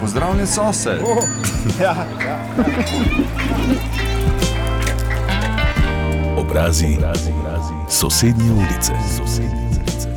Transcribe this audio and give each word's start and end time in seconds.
Pozdravljen 0.00 0.46
sosed. 0.46 1.00
Oh, 1.04 1.24
ja, 1.82 2.06
ja. 2.24 2.38
Obrazi, 6.36 6.86
obrazi, 6.96 7.30
obrazi. 7.40 7.74
Sosednje 7.88 8.52
ulice. 8.52 8.92
Sosednje 9.18 9.68
ulice. 9.80 10.08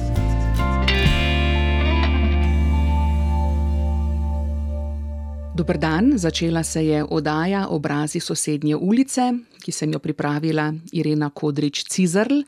Dobr 5.55 5.77
dan, 5.77 6.11
začela 6.15 6.63
se 6.63 6.85
je 6.85 7.03
oddaja 7.09 7.67
Obrazi 7.67 8.19
sosednje 8.19 8.75
ulice, 8.75 9.33
ki 9.63 9.71
sem 9.71 9.93
jo 9.95 10.01
pripravila 10.03 10.67
Irena 10.91 11.29
Kodrič-Cizrl. 11.31 12.43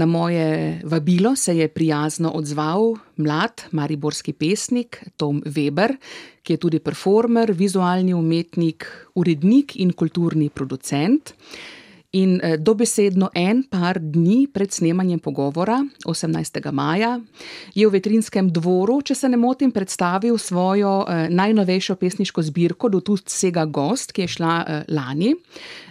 Na 0.00 0.06
moje 0.06 0.80
vabilo 0.84 1.36
se 1.36 1.56
je 1.58 1.68
prijazno 1.68 2.32
odzval 2.34 2.94
mlad 3.16 3.68
mariborski 3.70 4.32
pesnik 4.32 5.02
Tom 5.16 5.42
Weber, 5.46 5.96
ki 6.42 6.56
je 6.56 6.62
tudi 6.64 6.80
performer, 6.80 7.52
vizualni 7.52 8.14
umetnik, 8.14 8.88
urednik 9.14 9.76
in 9.76 9.92
kulturni 9.92 10.50
producent. 10.50 11.34
In 12.14 12.38
eh, 12.42 12.58
dobesedno 12.58 13.28
en 13.34 13.64
par 13.66 13.98
dni 13.98 14.46
pred 14.46 14.70
snemanjem 14.70 15.18
pogovora, 15.18 15.80
18. 16.06 16.60
maja, 16.70 17.16
je 17.74 17.86
v 17.88 17.90
Vetrinskem 17.90 18.52
dvoru, 18.54 19.00
če 19.02 19.16
se 19.18 19.30
ne 19.32 19.38
motim, 19.40 19.72
predstavil 19.74 20.38
svojo 20.38 20.92
eh, 21.02 21.26
najnovejšo 21.34 21.96
pesniško 21.98 22.44
zbirko 22.46 22.92
Do 22.94 23.00
tu 23.02 23.16
sega 23.18 23.64
gost, 23.66 24.14
ki 24.14 24.28
je 24.28 24.34
šla 24.36 24.54
eh, 24.62 24.84
lani. 24.94 25.34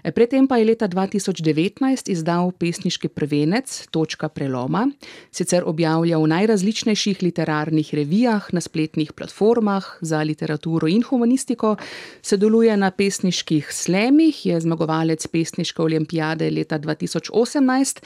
Predtem 0.03 0.47
pa 0.51 0.57
je 0.59 0.67
leta 0.67 0.87
2019 0.91 2.11
izdal 2.11 2.51
pesniški 2.51 3.07
prvenec 3.07 3.87
Točka 3.87 4.27
preloma, 4.27 4.89
sicer 5.31 5.63
objavlja 5.63 6.19
v 6.19 6.27
najrazličnejših 6.27 7.23
literarnih 7.23 7.93
revijah, 7.95 8.49
na 8.51 8.59
spletnih 8.59 9.13
platformah 9.15 9.87
za 10.01 10.19
literaturo 10.27 10.91
in 10.91 11.07
humanistiko, 11.07 11.77
sodeluje 12.21 12.75
na 12.77 12.91
pesniških 12.91 13.71
slemih, 13.71 14.45
je 14.45 14.59
zmagovalec 14.59 15.23
pesniške 15.27 15.81
olimpijade 15.81 16.51
leta 16.51 16.79
2018. 16.79 18.03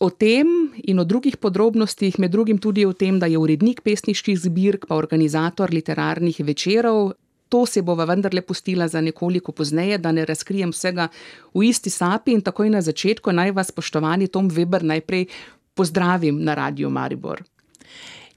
O 0.00 0.10
tem 0.10 0.74
in 0.84 0.98
o 0.98 1.04
drugih 1.04 1.36
podrobnostih, 1.36 2.18
med 2.18 2.32
drugim 2.34 2.58
tudi 2.58 2.84
o 2.84 2.92
tem, 2.92 3.18
da 3.18 3.26
je 3.30 3.38
urednik 3.38 3.80
pesniških 3.80 4.36
zbirk, 4.36 4.88
pa 4.90 4.98
organizator 4.98 5.72
literarnih 5.72 6.40
večerov. 6.44 7.14
To 7.54 7.66
se 7.66 7.82
bova 7.82 8.04
vendarle 8.04 8.42
pustila 8.42 8.88
za 8.88 9.00
nekoliko 9.00 9.52
pozneje, 9.52 9.98
da 9.98 10.12
ne 10.12 10.24
razkrijem 10.24 10.72
vsega 10.74 11.08
v 11.54 11.68
isti 11.68 11.90
sapi. 11.90 12.32
In 12.34 12.40
takoj 12.42 12.70
na 12.70 12.80
začetku 12.82 13.30
naj 13.30 13.52
vas, 13.54 13.68
spoštovani 13.70 14.26
Tom 14.26 14.48
Weber, 14.50 14.82
najprej 14.82 15.28
pozdravim 15.74 16.40
na 16.42 16.54
Radio 16.58 16.90
Maribor. 16.90 17.44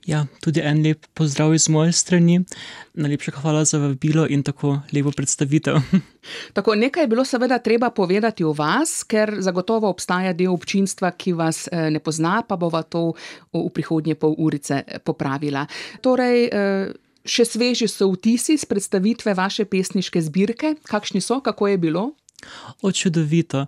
Ja, 0.05 0.21
tudi 0.41 0.61
en 0.61 0.83
lep 0.85 1.07
pozdrav 1.17 1.55
iz 1.55 1.65
moje 1.69 1.95
strani. 1.97 2.43
Najlepša 2.93 3.33
hvala 3.41 3.63
za 3.65 3.79
vabilo 3.81 4.27
in 4.29 4.43
tako 4.43 4.75
lepo 4.93 5.11
predstavitev. 5.11 5.81
Tako, 6.53 6.75
nekaj 6.75 7.03
je 7.03 7.07
bilo 7.07 7.25
seveda 7.25 7.57
treba 7.57 7.89
povedati 7.89 8.43
o 8.43 8.53
vas, 8.53 9.01
ker 9.03 9.33
zagotovo 9.39 9.89
obstaja 9.89 10.33
del 10.33 10.53
občinstva, 10.53 11.11
ki 11.11 11.33
vas 11.33 11.65
eh, 11.71 11.89
ne 11.89 11.99
pozna, 11.99 12.43
pa 12.47 12.55
bova 12.55 12.83
to 12.83 13.15
v 13.53 13.65
prihodnje 13.73 14.15
pol 14.15 14.35
urice 14.37 14.83
popravila. 15.03 15.65
Torej, 16.01 16.49
eh, 16.53 17.06
še 17.27 17.45
sveži 17.45 17.87
so 17.91 18.09
vtisi 18.11 18.57
z 18.57 18.65
predstavitve 18.65 19.33
vaše 19.37 19.65
pesniške 19.65 20.21
zbirke. 20.21 20.75
Kakšni 20.87 21.21
so, 21.21 21.41
kako 21.43 21.67
je 21.67 21.77
bilo? 21.77 22.03
Očudovito. 22.81 23.65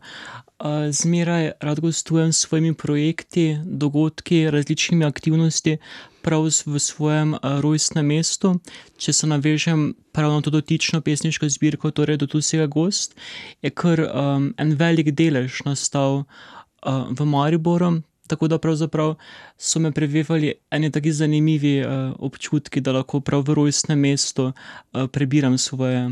Zmeraj 0.92 1.52
rad 1.60 1.80
gostujem 1.80 2.34
s 2.34 2.44
svojimi 2.44 2.74
projekti, 2.74 3.58
dogodki, 3.64 4.50
različnimi 4.52 5.06
aktivnostmi, 5.06 5.78
prav 6.22 6.50
v 6.66 6.80
svojem 6.80 7.36
rojstnem 7.42 8.06
mestu. 8.06 8.60
Če 8.98 9.14
se 9.14 9.28
navežem 9.28 9.96
prav 10.12 10.36
na 10.36 10.42
to 10.42 10.52
dotično 10.52 11.02
pesniško 11.02 11.50
zbirko, 11.50 11.92
torej 11.92 12.20
do 12.20 12.28
Tusega 12.28 12.68
gost, 12.68 13.16
je 13.62 13.72
kar 13.72 14.04
um, 14.04 14.52
en 14.58 14.76
velik 14.76 15.16
delež 15.16 15.64
nastal 15.66 16.24
uh, 16.24 17.08
v 17.10 17.26
Mariboru. 17.26 18.02
Tako 18.30 18.48
da 18.48 18.60
pravzaprav 18.62 19.16
so 19.58 19.80
me 19.82 19.92
prevevali 19.92 20.54
eni 20.72 20.92
tako 20.94 21.12
zanimivi 21.12 21.80
uh, 21.82 22.14
občutki, 22.20 22.82
da 22.82 22.94
lahko 23.00 23.20
prav 23.26 23.42
v 23.48 23.58
rojstnem 23.58 24.00
mestu 24.00 24.52
uh, 24.52 25.08
prebiram 25.10 25.58
svoje 25.58 26.12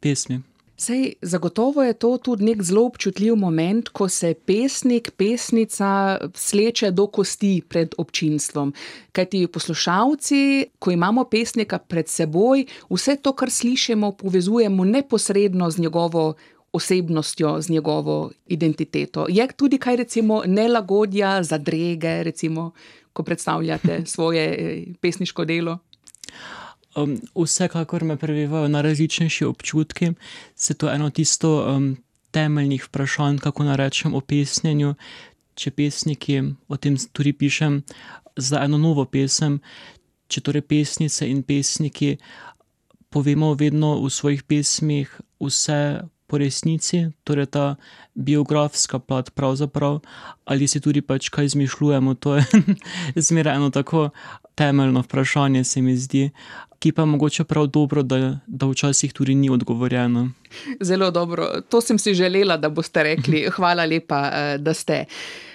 pesmi. 0.00 0.42
Sej, 0.82 1.12
zagotovo 1.22 1.82
je 1.82 1.92
to 1.94 2.16
tudi 2.18 2.44
nek 2.44 2.62
zelo 2.62 2.86
občutljiv 2.86 3.36
moment, 3.36 3.88
ko 3.88 4.08
se 4.08 4.34
pesnik, 4.34 5.12
pesnica 5.16 6.18
sleče 6.34 6.90
do 6.90 7.06
kosti 7.06 7.62
pred 7.68 7.94
občinstvom. 7.98 8.72
Kaj 9.12 9.28
ti 9.30 9.46
poslušalci, 9.46 10.40
ko 10.78 10.90
imamo 10.90 11.24
pesnika 11.30 11.78
pred 11.78 12.08
seboj, 12.08 12.64
vse 12.90 13.16
to, 13.22 13.30
kar 13.32 13.50
slišimo, 13.50 14.12
povezujemo 14.18 14.84
neposredno 14.84 15.70
z 15.70 15.86
njegovo 15.86 16.34
osebnostjo, 16.72 17.60
z 17.60 17.70
njegovo 17.70 18.30
identiteto. 18.46 19.26
Je 19.28 19.48
tudi 19.56 19.78
kaj 19.78 19.96
recimo 19.96 20.42
nelagodja, 20.46 21.42
zadrege, 21.42 22.22
recimo, 22.22 22.70
ko 23.12 23.22
predstavljate 23.22 24.02
svoje 24.14 24.44
eh, 24.58 24.94
pesniško 25.00 25.44
delo? 25.44 25.78
Um, 26.96 27.20
vsekakor 27.34 28.04
me 28.04 28.16
prevevajo 28.16 28.68
na 28.68 28.80
različnejši 28.80 29.44
občutki, 29.44 30.12
se 30.54 30.74
to 30.74 30.90
eno 30.90 31.10
tisto 31.10 31.76
um, 31.76 31.96
temeljnih 32.30 32.84
vprašanj, 32.84 33.38
kako 33.38 33.64
naj 33.64 33.76
rečem 33.76 34.14
o 34.14 34.20
pesnjenju. 34.20 34.94
Če 35.54 35.70
pesniki, 35.70 36.40
o 36.68 36.76
tem 36.76 36.96
tudi 37.12 37.32
pišem, 37.32 37.82
za 38.36 38.62
eno 38.64 38.78
novo 38.78 39.04
pesem, 39.04 39.58
če 40.28 40.40
torej 40.40 40.64
pesnice 40.64 41.28
in 41.28 41.42
pesniki 41.44 42.16
povemo 43.12 43.52
vedno 43.54 43.98
v 44.00 44.08
svojih 44.10 44.42
pesmih 44.48 45.12
vse 45.40 46.00
po 46.32 46.40
resnici, 46.40 47.04
torej 47.28 47.52
ta 47.52 47.66
biografska 48.16 48.96
plat, 48.98 49.28
pravzaprav, 49.36 50.00
ali 50.48 50.64
si 50.64 50.80
tudi 50.80 51.04
pač 51.04 51.28
kaj 51.28 51.52
izmišljujemo, 51.52 52.16
to 52.16 52.40
je 52.40 52.44
zmeraj 53.28 53.60
eno 53.60 53.68
tako 53.70 54.08
temeljno 54.56 55.04
vprašanje, 55.04 55.64
se 55.64 55.84
mi 55.84 55.96
zdi 55.96 56.30
ki 56.82 56.92
pa 56.92 57.04
mogoče 57.04 57.44
prav 57.44 57.66
dobro, 57.66 58.02
da, 58.02 58.38
da 58.46 58.66
včasih 58.66 59.12
tudi 59.12 59.34
ni 59.34 59.50
odgovorjeno. 59.50 60.30
Zelo 60.88 61.10
dobro, 61.10 61.60
to 61.68 61.80
sem 61.80 61.98
si 61.98 62.14
želela, 62.14 62.56
da 62.56 62.68
boste 62.68 63.02
rekli. 63.02 63.46
Hvala 63.50 63.84
lepa, 63.84 64.30
eh, 64.32 64.58
da 64.58 64.74
ste. 64.74 65.04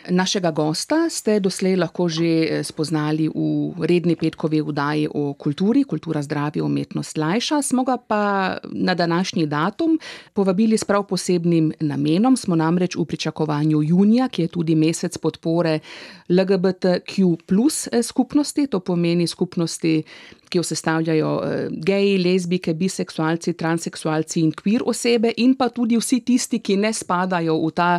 Našega 0.09 0.51
gosta 0.51 1.09
ste 1.11 1.39
doslej 1.39 1.75
lahko 1.75 2.07
že 2.07 2.23
eh, 2.23 2.63
spoznali 2.63 3.27
v 3.27 3.83
redni 3.83 4.15
petkovi 4.15 4.61
vdaji 4.63 5.07
o 5.11 5.33
kulturi, 5.33 5.83
kultura 5.83 6.21
zdravja, 6.21 6.63
umetnost 6.63 7.17
lajša. 7.17 7.61
Smo 7.61 7.83
ga 7.83 7.97
pa 7.97 8.57
na 8.71 8.95
današnji 8.95 9.45
datum 9.45 9.99
povabili 10.33 10.77
s 10.77 10.83
prav 10.83 11.03
posebnim 11.07 11.73
namenom. 11.79 12.37
Smo 12.37 12.55
namreč 12.55 12.95
v 12.95 13.05
pričakovanju 13.05 13.81
junija, 13.83 14.29
ki 14.29 14.41
je 14.41 14.47
tudi 14.47 14.75
mesec 14.75 15.17
podpore 15.17 15.79
LGBTQ 16.29 17.37
plus 17.45 17.87
eh, 17.91 18.03
skupnosti, 18.03 18.67
to 18.67 18.79
pomeni 18.79 19.27
skupnosti, 19.27 20.03
ki 20.49 20.59
jo 20.59 20.63
sestavljajo 20.63 21.31
eh, 21.43 21.67
geji, 21.71 22.17
lezbike, 22.23 22.73
biseksualci, 22.73 23.53
transseksualci 23.53 24.41
in 24.41 24.51
kvir 24.51 24.85
osebe, 24.85 25.33
in 25.37 25.55
pa 25.55 25.69
tudi 25.69 25.97
vsi 25.99 26.21
tisti, 26.25 26.59
ki 26.59 26.77
ne 26.81 26.93
spadajo 26.93 27.57
v 27.61 27.71
ta 27.75 27.89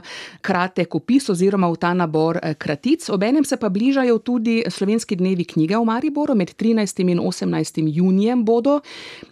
kratek 0.43 0.95
opis 0.95 1.29
oziroma 1.31 1.71
v 1.73 1.81
ta 1.81 1.95
nabor 1.95 2.41
eh, 2.43 2.55
kratic. 2.55 3.09
Obenem 3.15 3.45
se 3.45 3.57
pa 3.57 3.69
bližajo 3.69 4.19
tudi 4.19 4.63
slovenski 4.69 5.17
dnevi 5.17 5.45
knjige 5.45 5.77
v 5.79 5.85
Mariboru, 5.85 6.35
med 6.35 6.55
13. 6.57 7.05
in 7.09 7.21
18. 7.21 7.83
junijem 7.89 8.45
bodo. 8.45 8.81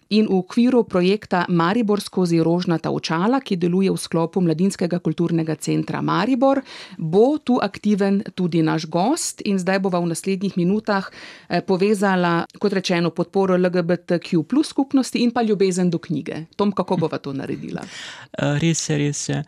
In 0.06 0.28
v 0.30 0.38
okviru 0.38 0.84
projekta 0.86 1.50
Maribor 1.50 1.98
skozi 1.98 2.38
rožnata 2.38 2.92
očala, 2.94 3.40
ki 3.42 3.58
deluje 3.58 3.90
v 3.90 3.98
sklopu 3.98 4.38
Mladinskega 4.38 5.02
kulturnega 5.02 5.56
centra 5.58 5.98
Maribor, 5.98 6.62
bo 6.94 7.42
tu 7.42 7.58
aktiven 7.58 8.22
tudi 8.38 8.62
naš 8.62 8.86
gost. 8.86 9.42
In 9.42 9.58
zdaj 9.58 9.82
bova 9.82 9.98
v 9.98 10.14
naslednjih 10.14 10.54
minutah 10.54 11.10
eh, 11.10 11.58
povezala, 11.58 12.46
kot 12.62 12.78
rečeno, 12.78 13.05
podporo 13.10 13.56
LGBTQ 13.56 14.42
plus 14.42 14.68
skupnosti 14.68 15.18
in 15.18 15.30
pa 15.30 15.42
ljubezen 15.42 15.90
do 15.90 15.98
knjige. 15.98 16.44
Tom, 16.56 16.72
kako 16.72 16.96
bova 16.96 17.18
to 17.18 17.32
naredila? 17.32 17.82
Eh, 18.36 18.58
res 18.60 18.88
je, 18.90 18.96
res 18.98 19.28
je. 19.28 19.38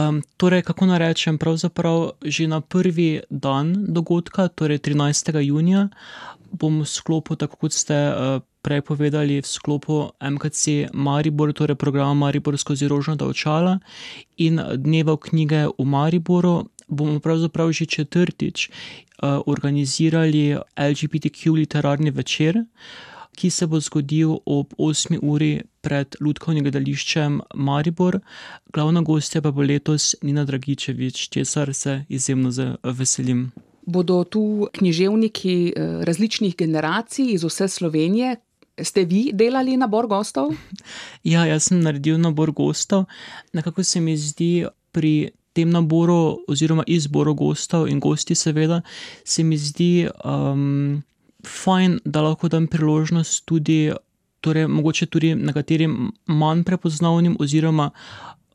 Um, 0.00 0.22
torej, 0.36 0.62
kako 0.62 0.86
naj 0.86 0.98
rečem, 0.98 1.38
pravzaprav 1.38 2.16
že 2.24 2.46
na 2.48 2.60
prvi 2.60 3.20
dan 3.30 3.74
dogodka, 3.88 4.48
torej 4.48 4.78
13. 4.78 5.36
junija, 5.44 5.88
bom 6.52 6.80
v 6.80 6.88
sklopu, 6.88 7.36
tako 7.36 7.56
kot 7.56 7.72
ste. 7.72 7.94
Uh, 7.94 8.40
prej 8.64 8.80
povedali 8.80 9.44
v 9.44 9.46
sklopu 9.46 10.16
MKC 10.16 10.88
Maribor, 10.96 11.52
torej 11.52 11.76
programa 11.76 12.16
Maribor 12.16 12.56
skozi 12.56 12.88
rožnata 12.88 13.28
očala 13.28 13.84
in 14.40 14.56
dneva 14.56 15.20
knjige 15.20 15.68
v 15.76 15.84
Mariboru, 15.84 16.72
bomo 16.88 17.20
pravzaprav 17.20 17.72
že 17.72 17.86
četrtič 17.86 18.68
uh, 18.68 19.40
organizirali 19.46 20.56
LGBTQ 20.76 21.52
literarni 21.52 22.10
večer, 22.10 22.64
ki 23.34 23.50
se 23.50 23.66
bo 23.66 23.80
zgodil 23.80 24.36
ob 24.46 24.74
8. 24.78 25.18
uri 25.22 25.62
pred 25.80 26.16
Ludkovnim 26.20 26.64
gledališčem 26.64 27.40
Maribor. 27.54 28.20
Glavna 28.72 29.02
gostja 29.02 29.42
pa 29.42 29.50
bo 29.50 29.62
letos 29.62 30.14
Nina 30.22 30.44
Dragičevič, 30.44 31.28
česar 31.28 31.74
se 31.74 32.04
izjemno 32.08 32.50
veselim. 32.82 33.50
Bodo 33.86 34.24
tu 34.24 34.68
književniki 34.72 35.74
različnih 36.02 36.56
generacij 36.56 37.34
iz 37.34 37.44
vse 37.44 37.68
Slovenije, 37.68 38.36
Ste 38.82 39.04
vi 39.04 39.30
delali 39.32 39.76
nabor 39.76 40.06
gostov? 40.06 40.50
Ja, 41.32 41.46
jaz 41.46 41.70
sem 41.70 41.80
naredil 41.80 42.18
nabor 42.18 42.50
gostov. 42.52 43.06
Nekako 43.52 43.84
se 43.84 44.00
mi 44.00 44.16
zdi 44.16 44.66
pri 44.92 45.30
tem 45.54 45.70
naboru, 45.70 46.38
oziroma 46.50 46.84
izboru 46.86 47.34
gostov 47.34 47.88
in 47.88 48.00
gosti, 48.00 48.34
seveda, 48.34 48.82
se 49.24 49.44
mi 49.44 49.56
zdi 49.56 50.08
um, 50.24 51.02
fajn, 51.46 52.00
da 52.04 52.24
lahko 52.26 52.48
dam 52.48 52.66
priložnost 52.66 53.44
tudi, 53.46 53.92
torej 54.44 54.68
mogoče 54.68 55.06
tudi 55.06 55.34
nekaterim 55.34 56.10
manj 56.26 56.64
prepoznavnim, 56.64 57.36
oziroma 57.40 57.90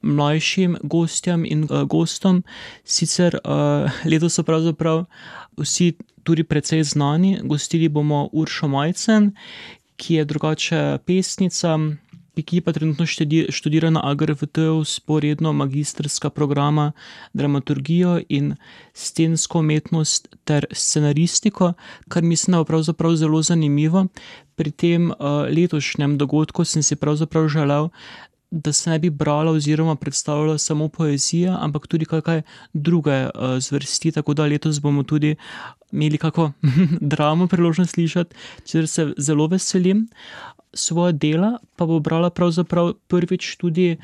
mlajšim 0.02 0.78
gostjam 0.84 1.46
in 1.46 1.64
uh, 1.64 1.84
gostom. 1.84 2.44
Sicer 2.84 3.40
uh, 3.44 3.92
letos 4.06 4.38
so 4.38 4.44
pravzaprav 4.44 5.06
vsi 5.58 5.94
tudi 6.24 6.44
precej 6.44 6.84
znani. 6.84 7.40
Gostili 7.44 7.90
bomo 7.90 8.30
Uršo 8.32 8.68
Majcen, 8.68 9.32
ki 9.98 10.16
je 10.16 10.26
drugače 10.26 10.98
pesnica, 11.06 11.78
ki 12.44 12.62
pa 12.62 12.74
trenutno 12.74 13.06
študira 13.50 13.90
na 13.90 14.02
AGRVT-u 14.04 14.84
sporedno 14.84 15.54
magistrska 15.54 16.30
programa 16.30 16.92
dramaturgijo 17.34 18.20
in 18.30 18.56
scensko 18.94 19.60
umetnost 19.60 20.36
ter 20.44 20.66
scenaristiko, 20.72 21.74
kar 22.08 22.24
mislim, 22.24 22.54
da 22.54 22.60
je 22.60 22.66
pravzaprav 22.66 23.16
zelo 23.16 23.42
zanimivo. 23.42 24.06
Pri 24.56 24.72
tem 24.72 25.12
uh, 25.12 25.16
letošnjem 25.56 26.18
dogodku 26.18 26.66
sem 26.66 26.84
si 26.84 26.96
pravzaprav 26.96 27.48
želel, 27.48 27.90
da 28.52 28.74
se 28.74 28.90
ne 28.90 29.00
bi 29.00 29.10
brala 29.10 29.52
oziroma 29.52 29.96
predstavljala 29.96 30.58
samo 30.58 30.88
poezija, 30.88 31.58
ampak 31.62 31.88
tudi 31.88 32.06
kakšne 32.06 32.42
druge 32.74 33.24
uh, 33.26 33.60
zvrsti, 33.60 34.12
tako 34.12 34.34
da 34.34 34.46
letos 34.46 34.82
bomo 34.82 35.04
tudi 35.04 35.36
imeli 35.92 36.18
kako 36.18 36.52
dramo 37.14 37.48
priložnost 37.48 37.94
slišati, 37.94 38.36
če 38.66 38.88
se 38.88 39.14
zelo 39.18 39.48
veselim. 39.48 40.08
Svoje 40.74 41.14
dela 41.14 41.58
pa 41.76 41.86
bo 41.86 42.00
brala 42.00 42.30
pravzaprav 42.30 42.92
prvič 43.08 43.56
tudi 43.58 43.98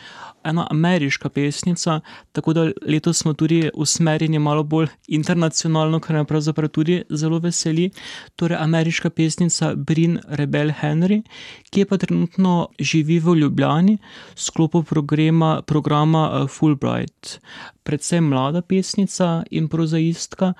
ena 0.43 0.67
ameriška 0.71 1.29
pesnica, 1.29 1.99
tako 2.31 2.53
da 2.53 2.63
letos 2.87 3.17
smo 3.17 3.33
tudi 3.33 3.69
usmerjeni 3.73 4.39
malo 4.39 4.63
bolj 4.63 4.87
internacionalno, 5.07 5.99
kar 5.99 6.15
me 6.15 6.25
pravzaprav 6.25 6.69
tudi 6.69 7.03
zelo 7.09 7.39
veseli. 7.39 7.89
Torej, 8.35 8.57
ameriška 8.57 9.09
pesnica 9.09 9.73
Brin 9.75 10.19
Rebel 10.27 10.71
Henry, 10.81 11.21
ki 11.69 11.85
pa 11.85 11.97
trenutno 11.97 12.67
živi 12.79 13.19
v 13.19 13.35
Ljubljani 13.35 13.97
v 14.35 14.39
sklopu 14.39 14.83
programa, 14.83 15.61
programa 15.61 16.25
eh, 16.31 16.47
Fulbright. 16.47 17.39
Predvsem 17.83 18.25
mlada 18.25 18.61
pesnica 18.61 19.43
in 19.51 19.67
prozaistka, 19.67 20.53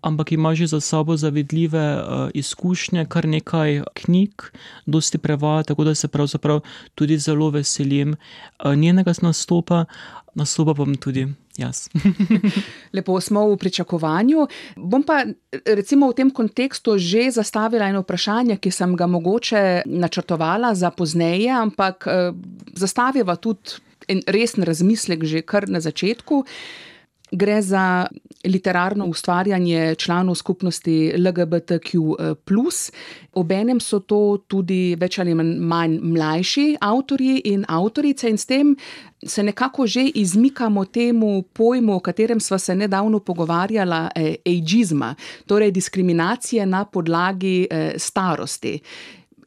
ampak 0.00 0.32
ima 0.32 0.54
že 0.54 0.66
za 0.66 0.80
sabo 0.80 1.16
zavidljive 1.16 1.96
uh, 1.96 2.30
izkušnje, 2.34 3.06
kar 3.08 3.28
nekaj 3.28 3.82
knjig, 3.94 4.42
dosti 4.86 5.18
prevaja, 5.18 5.62
tako 5.62 5.84
da 5.84 5.94
se 5.94 6.08
pravzaprav 6.08 6.60
tudi 6.94 7.18
zelo 7.18 7.50
veselim 7.50 8.16
uh, 8.64 8.74
njenega 8.74 9.12
nastopa, 9.22 9.84
nastopa 10.34 10.74
pa 10.74 10.84
tudi. 11.00 11.28
Jaz. 11.58 11.88
Lepo 12.94 13.20
smo 13.20 13.42
v 13.50 13.56
pričakovanju. 13.56 14.46
Bom 14.76 15.02
pa 15.02 15.24
recimo 15.66 16.08
v 16.08 16.16
tem 16.16 16.30
kontekstu 16.30 16.96
že 16.98 17.30
zastavila 17.30 17.90
eno 17.90 18.00
vprašanje, 18.00 18.56
ki 18.56 18.70
sem 18.70 18.96
ga 18.96 19.06
mogoče 19.06 19.82
načrtovala 19.86 20.74
za 20.74 20.90
pozneje, 20.90 21.50
ampak 21.50 22.06
eh, 22.06 22.32
zastaviva 22.72 23.36
tudi 23.36 23.82
en 24.08 24.22
resen 24.26 24.64
razmislek 24.64 25.24
že 25.24 25.42
kar 25.42 25.68
na 25.68 25.80
začetku. 25.80 26.44
Gre 27.32 27.62
za 27.62 28.06
literarno 28.44 29.06
ustvarjanje 29.06 29.94
članov 29.94 30.34
skupnosti 30.34 31.12
LGBTQ. 31.16 31.98
Obenem 33.32 33.80
so 33.80 34.00
to 34.00 34.38
tudi 34.48 34.96
več 34.98 35.18
ali 35.18 35.34
manj 35.34 35.98
mlajši 36.02 36.76
avtorji 36.80 37.42
in 37.44 37.64
avtorice, 37.68 38.30
in 38.30 38.38
s 38.38 38.46
tem 38.46 38.76
se 39.26 39.42
nekako 39.42 39.86
že 39.86 40.02
izmikamo 40.14 40.84
temu 40.84 41.42
pojmu, 41.42 41.96
o 41.96 42.00
katerem 42.00 42.40
smo 42.40 42.58
se 42.58 42.74
nedavno 42.74 43.18
pogovarjali, 43.20 44.08
eh, 44.14 44.34
ageizma, 44.46 45.14
torej 45.46 45.70
diskriminacije 45.70 46.66
na 46.66 46.84
podlagi 46.84 47.66
eh, 47.70 47.92
starosti 47.98 48.80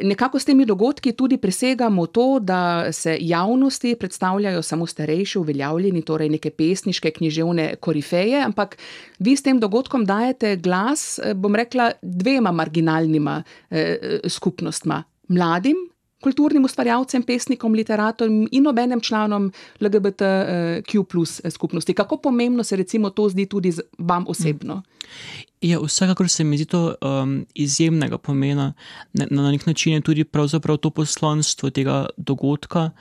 nekako 0.01 0.39
s 0.39 0.45
temi 0.45 0.65
dogodki 0.65 1.11
tudi 1.11 1.37
presegamo 1.37 2.05
to, 2.05 2.39
da 2.39 2.91
se 2.91 3.17
javnosti 3.21 3.95
predstavljajo 3.99 4.61
samo 4.61 4.85
starejši, 4.87 5.39
uveljavljeni, 5.39 6.01
torej 6.01 6.29
neke 6.29 6.49
pesniške, 6.49 7.11
književne 7.11 7.75
korifeje, 7.75 8.41
ampak 8.41 8.77
vi 9.19 9.35
s 9.35 9.43
tem 9.43 9.59
dogodkom 9.59 10.05
dajete 10.05 10.55
glas, 10.55 11.19
bom 11.35 11.55
rekla, 11.55 11.91
dvema 12.01 12.51
marginalnima 12.51 13.43
eh, 13.69 14.19
skupnostma. 14.27 15.03
Mladim, 15.27 15.75
kulturnim 16.23 16.65
ustvarjalcem, 16.65 17.23
pesnikom, 17.23 17.75
literatom 17.75 18.47
in 18.51 18.67
obenem 18.67 19.01
članom 19.01 19.51
LGBTQ 19.79 21.03
plus 21.09 21.41
skupnosti. 21.49 21.93
Kako 21.93 22.17
pomembno 22.17 22.63
se 22.63 22.75
recimo 22.75 23.09
to 23.09 23.29
zdi 23.29 23.45
tudi 23.45 23.73
vam 23.97 24.25
osebno? 24.27 24.81
Ja, 25.61 25.79
vsekakor 25.79 26.29
se 26.29 26.43
mi 26.43 26.57
zdi 26.57 26.65
to 26.65 26.95
um, 27.01 27.45
izjemnega 27.53 28.17
pomena. 28.17 28.73
Na, 29.13 29.27
na 29.31 29.51
nek 29.51 29.65
način 29.65 29.93
je 29.93 30.01
tudi 30.01 30.23
to 30.81 30.89
poslanstvo 30.89 31.69
tega 31.69 32.05
dogodka, 32.17 32.91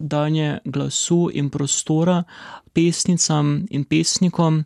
danje 0.00 0.58
glasu 0.64 1.30
in 1.32 1.50
prostora 1.50 2.22
pesnicam 2.72 3.66
in 3.70 3.84
pesnikom 3.84 4.64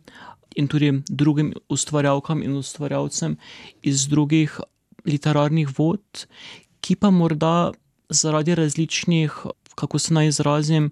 in 0.55 0.67
tudi 0.67 0.91
drugim 1.09 1.53
ustvarjalkam 1.69 2.43
in 2.43 2.55
ustvarjalcem 2.55 3.37
iz 3.81 4.07
drugih 4.07 4.59
literarnih 5.05 5.69
vod, 5.77 6.25
ki 6.81 6.95
pa 6.95 7.09
morda 7.09 7.71
zaradi 8.09 8.55
različnih, 8.55 9.33
kako 9.75 9.99
se 9.99 10.13
naj 10.13 10.27
izrazim, 10.27 10.91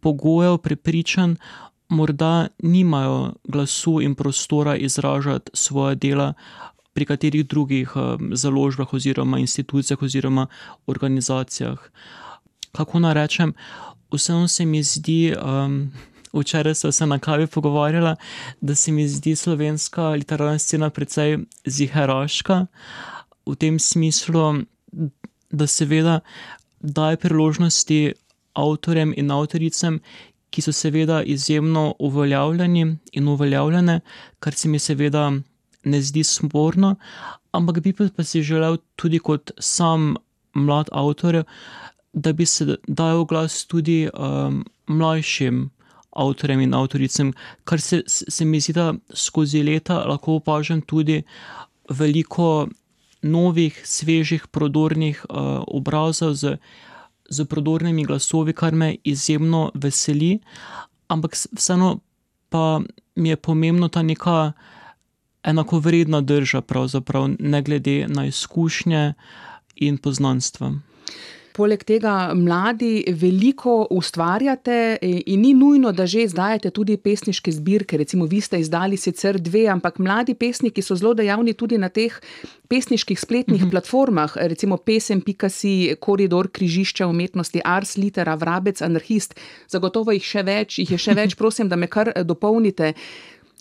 pogojev, 0.00 0.58
prepričanj, 0.58 1.34
morda 1.88 2.46
nimajo 2.62 3.32
glasu 3.44 4.00
in 4.00 4.14
prostora 4.14 4.76
izražati 4.76 5.50
svoje 5.54 5.94
dela 5.94 6.32
pri 6.92 7.04
katerih 7.04 7.46
drugih 7.46 7.92
eh, 7.96 8.16
založbah 8.32 8.94
oziroma 8.94 9.38
institucijah 9.38 10.02
oziroma 10.02 10.46
organizacijah. 10.86 11.78
Kako 12.72 12.98
naj 12.98 13.14
rečem, 13.14 13.54
vseeno 14.12 14.48
se 14.48 14.66
mi 14.66 14.82
zdi. 14.82 15.34
Um, 15.44 15.92
Včeraj 16.32 16.74
sem 16.74 16.92
se 16.92 17.06
na 17.06 17.18
kavi 17.18 17.46
pogovarjala, 17.46 18.16
da 18.60 18.74
se 18.74 18.92
mi 18.92 19.08
zdi 19.08 19.36
slovenska 19.36 20.08
literarna 20.08 20.58
scena 20.58 20.90
precej 20.90 21.38
ziharaška, 21.64 22.66
v 23.46 23.54
tem 23.56 23.78
smislu, 23.78 24.66
da 25.56 25.66
seveda 25.66 26.20
daje 26.80 27.16
priložnosti 27.16 28.00
avtorjem 28.56 29.14
in 29.16 29.30
avtoricam, 29.30 30.00
ki 30.50 30.62
so 30.62 30.72
seveda 30.72 31.22
izjemno 31.22 31.94
uveljavljeni 31.98 32.84
in 33.12 33.28
uveljavljene, 33.28 34.00
kar 34.40 34.54
se 34.54 34.68
mi 34.68 34.78
seveda 34.78 35.30
ne 35.84 36.00
zdi 36.02 36.24
sporno, 36.24 36.94
ampak 37.52 37.80
bi 37.80 37.92
pa 37.92 38.24
si 38.24 38.42
želel 38.42 38.78
tudi 38.96 39.18
kot 39.18 39.50
sam 39.58 40.14
mlad 40.54 40.88
avtor, 40.92 41.42
da 42.12 42.32
bi 42.32 42.46
se 42.46 42.76
dajal 42.86 43.24
glas 43.24 43.64
tudi 43.66 44.08
um, 44.14 44.64
mlajšim. 44.86 45.70
Avtorjem 46.16 46.60
in 46.64 46.74
avtoricam, 46.74 47.32
kar 47.68 47.80
se, 47.80 47.98
se 48.06 48.44
mi 48.44 48.56
zdi, 48.60 48.72
da 48.72 48.94
skozi 49.12 49.60
leta 49.62 49.98
lahko 50.08 50.38
opažam 50.38 50.80
tudi 50.80 51.18
veliko 51.92 52.68
novih, 53.26 53.80
svežih, 53.84 54.46
prodornih 54.46 55.24
uh, 55.28 55.62
obrazov 55.66 56.34
z, 56.34 56.56
z 57.28 57.44
prodornimi 57.44 58.04
glasovi, 58.06 58.54
kar 58.54 58.74
me 58.74 58.96
izjemno 59.04 59.70
veseli. 59.74 60.38
Ampak 61.08 61.36
vseeno 61.52 61.98
pa 62.48 62.80
mi 63.14 63.28
je 63.28 63.36
pomembno 63.36 63.88
ta 63.88 64.02
neka 64.02 64.52
enakovredna 65.42 66.20
drža, 66.20 66.60
pravzaprav 66.60 67.28
ne 67.38 67.62
glede 67.62 68.06
na 68.08 68.26
izkušnje 68.26 69.14
in 69.76 69.98
poznanstva. 69.98 70.72
Poleg 71.56 71.86
tega, 71.88 72.34
mladi 72.36 73.06
veliko 73.16 73.86
ustvarjate 73.96 74.74
e, 75.00 75.10
in 75.32 75.40
ni 75.40 75.54
nujno, 75.56 75.88
da 75.96 76.04
že 76.06 76.26
izdajate 76.26 76.68
tudi 76.70 76.98
pesniške 77.00 77.52
zbirke. 77.52 77.96
Recimo, 77.96 78.26
vi 78.28 78.42
ste 78.44 78.60
izdali 78.60 78.98
sicer 79.00 79.38
dve, 79.40 79.64
ampak 79.72 79.96
mladi 79.98 80.34
pesniki 80.34 80.82
so 80.84 80.96
zelo 81.00 81.14
dejavni 81.16 81.54
tudi 81.56 81.78
na 81.80 81.88
teh 81.88 82.12
pesniških 82.68 83.20
spletnih 83.20 83.62
mhm. 83.62 83.70
platformah, 83.70 84.36
recimo 84.36 84.76
pesem.si, 84.76 85.94
koridor 86.00 86.50
križišča 86.52 87.06
umetnosti, 87.08 87.62
Ars 87.64 87.96
Litera, 87.96 88.34
Vrabec, 88.36 88.82
Anarhist. 88.82 89.38
Zagotovo 89.72 90.12
jih 90.12 90.28
še 90.28 90.44
več, 90.44 90.78
jih 90.82 90.92
je 90.92 91.00
še 91.00 91.16
več, 91.16 91.36
prosim, 91.40 91.72
da 91.72 91.80
me 91.80 91.88
kar 91.88 92.12
dopolnite. 92.24 92.92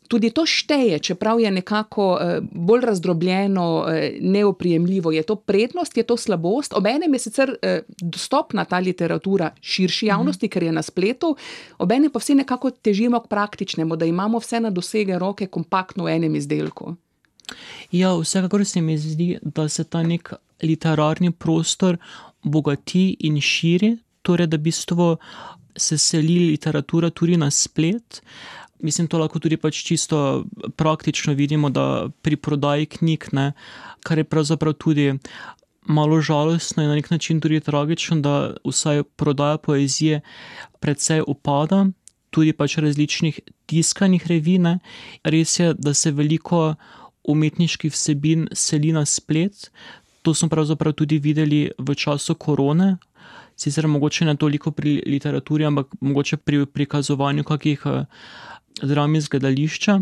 Tudi 0.07 0.29
to 0.29 0.45
šteje, 0.45 0.99
čeprav 0.99 1.39
je 1.39 1.51
nekako 1.51 2.17
eh, 2.21 2.39
bolj 2.51 2.81
razdrobljeno, 2.85 3.85
eh, 3.89 4.17
neoprijemljivo. 4.21 5.11
Je 5.11 5.23
to 5.23 5.35
prednost, 5.35 5.97
je 5.97 6.03
to 6.03 6.17
slabost. 6.17 6.73
Obenem 6.73 7.13
je 7.13 7.19
sicer 7.19 7.55
eh, 7.61 7.81
dostopna 8.01 8.65
ta 8.65 8.79
literatura 8.79 9.51
širši 9.61 10.05
javnosti, 10.05 10.45
mm 10.45 10.47
-hmm. 10.47 10.53
ker 10.53 10.63
je 10.63 10.71
na 10.71 10.81
spletu, 10.81 11.35
obenem 11.77 12.11
pa 12.11 12.19
vsi 12.19 12.35
nekako 12.35 12.71
težimo 12.71 13.19
k 13.19 13.27
praktičnemu, 13.27 13.95
da 13.95 14.05
imamo 14.05 14.39
vse 14.39 14.59
na 14.59 14.69
dosege 14.69 15.19
roke, 15.19 15.47
kompaktno 15.47 16.03
v 16.03 16.07
enem 16.07 16.35
izdelku. 16.35 16.95
Ja, 17.91 18.15
vsekakor 18.15 18.65
se 18.65 18.81
mi 18.81 18.97
zdi, 18.97 19.37
da 19.41 19.69
se 19.69 19.83
ta 19.83 20.03
nek 20.03 20.33
literarni 20.63 21.31
prostor 21.31 21.97
bogati 22.43 23.17
in 23.19 23.41
širi, 23.41 23.97
torej 24.25 24.49
da 24.49 24.57
v 24.57 24.65
bistvu 24.67 25.09
se 25.77 25.97
seli 25.97 26.39
literatura 26.49 27.09
tudi 27.09 27.37
na 27.37 27.51
splet. 27.51 28.21
Mislim, 28.83 29.07
to 29.07 29.19
lahko 29.19 29.39
tudi 29.39 29.57
pač 29.57 29.83
čisto 29.87 30.45
praktično 30.75 31.33
vidimo, 31.33 31.69
da 31.69 32.09
pri 32.21 32.35
prodaji 32.35 32.85
knjig, 32.97 33.29
ne, 33.33 33.51
kar 34.03 34.19
je 34.19 34.27
pravzaprav 34.27 34.73
tudi 34.73 35.13
malo 35.87 36.21
žalostno 36.21 36.83
in 36.83 36.89
na 36.89 36.95
nek 36.95 37.09
način 37.11 37.39
tudi 37.41 37.59
tragično, 37.59 38.19
da 38.19 38.53
vsaj 38.65 39.03
prodaja 39.15 39.57
poezije 39.57 40.21
precej 40.79 41.23
upada, 41.27 41.85
tudi 42.29 42.53
pač 42.53 42.77
različnih 42.77 43.39
tiskanih 43.65 44.27
revij. 44.27 44.59
Res 45.23 45.59
je, 45.59 45.73
da 45.73 45.93
se 45.93 46.11
veliko 46.11 46.75
umetniških 47.23 47.93
vsebin 47.93 48.47
seli 48.53 48.91
na 48.91 49.05
splet, 49.05 49.71
to 50.21 50.33
smo 50.33 50.49
pravzaprav 50.49 50.93
tudi 50.93 51.19
videli 51.19 51.69
v 51.77 51.95
času 51.95 52.35
korone, 52.35 52.97
sicer 53.55 53.87
mogoče 53.87 54.25
ne 54.25 54.35
toliko 54.35 54.71
pri 54.71 55.01
literaturi, 55.05 55.65
ampak 55.65 55.87
mogoče 56.01 56.37
pri 56.37 56.65
prikazovanju 56.65 57.43
kakih 57.43 57.85
dram 58.81 59.15
iz 59.15 59.29
gledališča. 59.29 59.99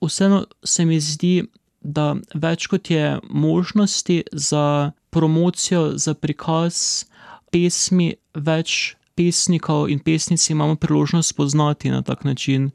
Vseeno 0.00 0.44
se 0.64 0.84
mi 0.84 1.00
zdi, 1.00 1.44
da 1.80 2.14
več 2.34 2.66
kot 2.66 2.90
je 2.90 3.18
možnosti 3.30 4.22
za 4.32 4.92
promocijo, 5.10 5.98
za 6.00 6.14
prikaz 6.14 7.04
pesmi, 7.52 8.14
več 8.34 8.96
pesnikov 9.14 9.90
in 9.92 10.00
pesnic 10.02 10.42
imamo 10.50 10.76
priložnost 10.76 11.30
spoznati 11.30 11.90
na 11.90 12.02
tak 12.02 12.24
način. 12.24 12.70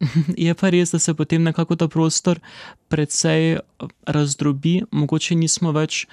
Je 0.46 0.54
pa 0.54 0.70
res, 0.70 0.90
da 0.90 0.98
se 0.98 1.14
potem 1.14 1.42
nekako 1.42 1.76
ta 1.76 1.88
prostor 1.88 2.40
precej 2.88 3.58
razdrobi, 4.06 4.82
mogoče 4.90 5.36
nismo 5.38 5.72
več 5.72 6.06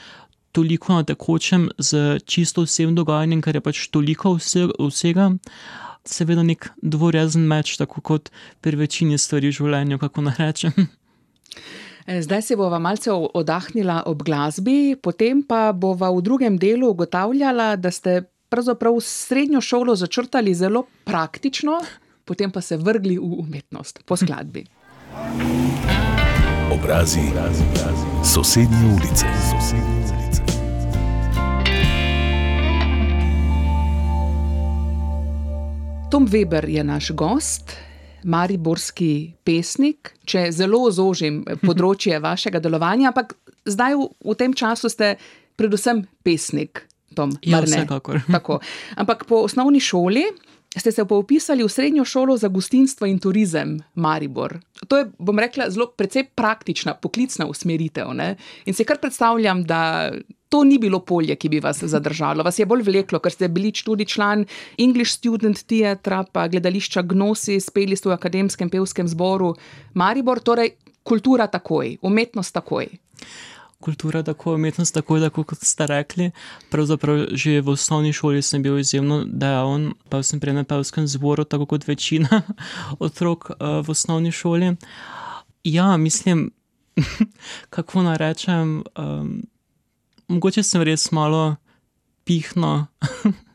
toliko 0.52 0.94
na 0.94 1.04
tekočem 1.04 1.70
s 1.78 2.20
čisto 2.26 2.66
vsem 2.66 2.96
dogajanjem, 2.96 3.42
ker 3.42 3.58
je 3.58 3.64
pač 3.64 3.86
toliko 3.92 4.36
vsega. 4.38 5.32
Seveda 6.08 6.44
neki 6.44 6.74
dvorezen 6.82 7.46
meč, 7.48 7.76
tako 7.78 8.02
kot 8.02 8.32
pri 8.62 8.80
večini 8.80 9.20
stvari 9.22 9.52
v 9.52 9.58
življenju, 9.60 10.02
kako 10.02 10.26
naj 10.28 10.40
rečem. 10.40 10.74
Zdaj 12.26 12.42
si 12.42 12.56
bova 12.58 12.80
malce 12.82 13.14
oddahnila 13.14 14.02
ob 14.10 14.24
glasbi, 14.26 14.96
potem 14.98 15.44
pa 15.46 15.70
bova 15.72 16.10
v 16.10 16.24
drugem 16.26 16.58
delu 16.58 16.90
ugotavljala, 16.90 17.76
da 17.78 17.92
ste 17.94 18.24
pravzaprav 18.50 18.98
srednjo 19.00 19.62
šolo 19.62 19.96
začrtali 19.96 20.56
zelo 20.56 20.84
praktično, 21.06 21.80
potem 22.26 22.52
pa 22.52 22.62
se 22.62 22.78
vrgli 22.78 23.18
v 23.18 23.40
umetnost 23.46 24.04
po 24.06 24.18
skladbi. 24.18 24.66
Obrazi 26.72 27.32
sosednje 28.24 28.86
ulice. 28.98 29.26
Tom 36.12 36.26
Veber 36.26 36.70
je 36.70 36.84
naš 36.84 37.12
gost, 37.16 37.72
mariborski 38.24 39.32
pesnik, 39.48 40.10
če 40.28 40.50
zelo 40.52 40.82
zožim 40.92 41.38
področje 41.62 42.20
vašega 42.26 42.60
delovanja, 42.60 43.14
ampak 43.14 43.32
zdaj 43.64 43.96
v, 43.96 44.10
v 44.28 44.36
tem 44.36 44.52
času 44.52 44.92
ste 44.92 45.14
predvsem 45.56 46.04
pesnik, 46.20 46.84
Tom, 47.16 47.32
Ja, 47.48 47.62
vsekakor. 47.64 48.20
Tako. 48.28 48.60
Ampak 49.00 49.24
po 49.28 49.40
osnovni 49.48 49.80
šoli 49.80 50.26
ste 50.80 50.92
se 50.92 51.06
pa 51.06 51.16
vpisali 51.16 51.64
v 51.64 51.70
srednjo 51.70 52.06
šolo 52.06 52.38
za 52.38 52.48
gostinstvo 52.48 53.08
in 53.08 53.20
turizem 53.20 53.80
Maribor. 53.96 54.60
To 54.88 54.98
je, 54.98 55.10
bom 55.20 55.40
rekla, 55.40 55.70
zelo 55.70 55.90
precej 55.98 56.30
praktična, 56.36 56.94
poklicna 56.96 57.48
usmeritev. 57.48 58.14
Ne? 58.14 58.36
In 58.66 58.74
si 58.74 58.86
kar 58.88 59.02
predstavljam, 59.02 59.64
da 59.64 60.12
to 60.50 60.64
ni 60.64 60.78
bilo 60.80 61.00
polje, 61.00 61.36
ki 61.36 61.50
bi 61.50 61.60
vas 61.60 61.84
zadržalo. 61.84 62.44
Vas 62.44 62.60
je 62.60 62.66
bolj 62.66 62.84
vleklo, 62.88 63.20
ker 63.20 63.32
ste 63.32 63.48
bili 63.48 63.72
tudi 63.72 64.06
član 64.06 64.46
English 64.78 65.12
Student 65.20 65.64
Theatra, 65.68 66.24
pa 66.24 66.48
gledališča 66.48 67.02
Gnosi, 67.02 67.60
speli 67.60 67.96
ste 67.96 68.10
v 68.10 68.16
akademskem 68.16 68.70
pevskem 68.70 69.08
zboru 69.08 69.54
Maribor, 69.94 70.40
torej 70.40 70.76
kultura 71.04 71.48
takoj, 71.48 71.98
umetnost 72.02 72.54
takoj. 72.54 72.88
Kultura 73.82 74.24
tako, 74.24 74.56
umetnost 74.56 74.94
tako, 74.94 75.20
tako 75.20 75.44
kot 75.44 75.64
ste 75.66 75.88
rekli. 75.90 76.32
Pravzaprav 76.70 77.34
že 77.34 77.62
v 77.62 77.74
osnovni 77.74 78.14
šoli 78.14 78.42
sem 78.42 78.64
bil 78.64 78.78
izjemno 78.80 79.24
dejaven, 79.26 79.92
pel 80.10 80.24
sem 80.24 80.40
pri 80.40 80.54
enem 80.54 80.66
pevskem 80.66 81.08
zboru, 81.08 81.44
tako 81.44 81.66
kot 81.66 81.88
večina 81.88 82.42
otrok 83.06 83.52
v 83.60 83.90
osnovni 83.90 84.32
šoli. 84.32 84.76
Ja, 85.64 85.98
mislim, 85.98 86.52
kako 87.76 88.04
naj 88.04 88.18
rečem, 88.18 88.84
mogoče 90.28 90.64
sem 90.64 90.82
res 90.82 91.12
malo 91.12 91.56
pihnil 92.24 92.86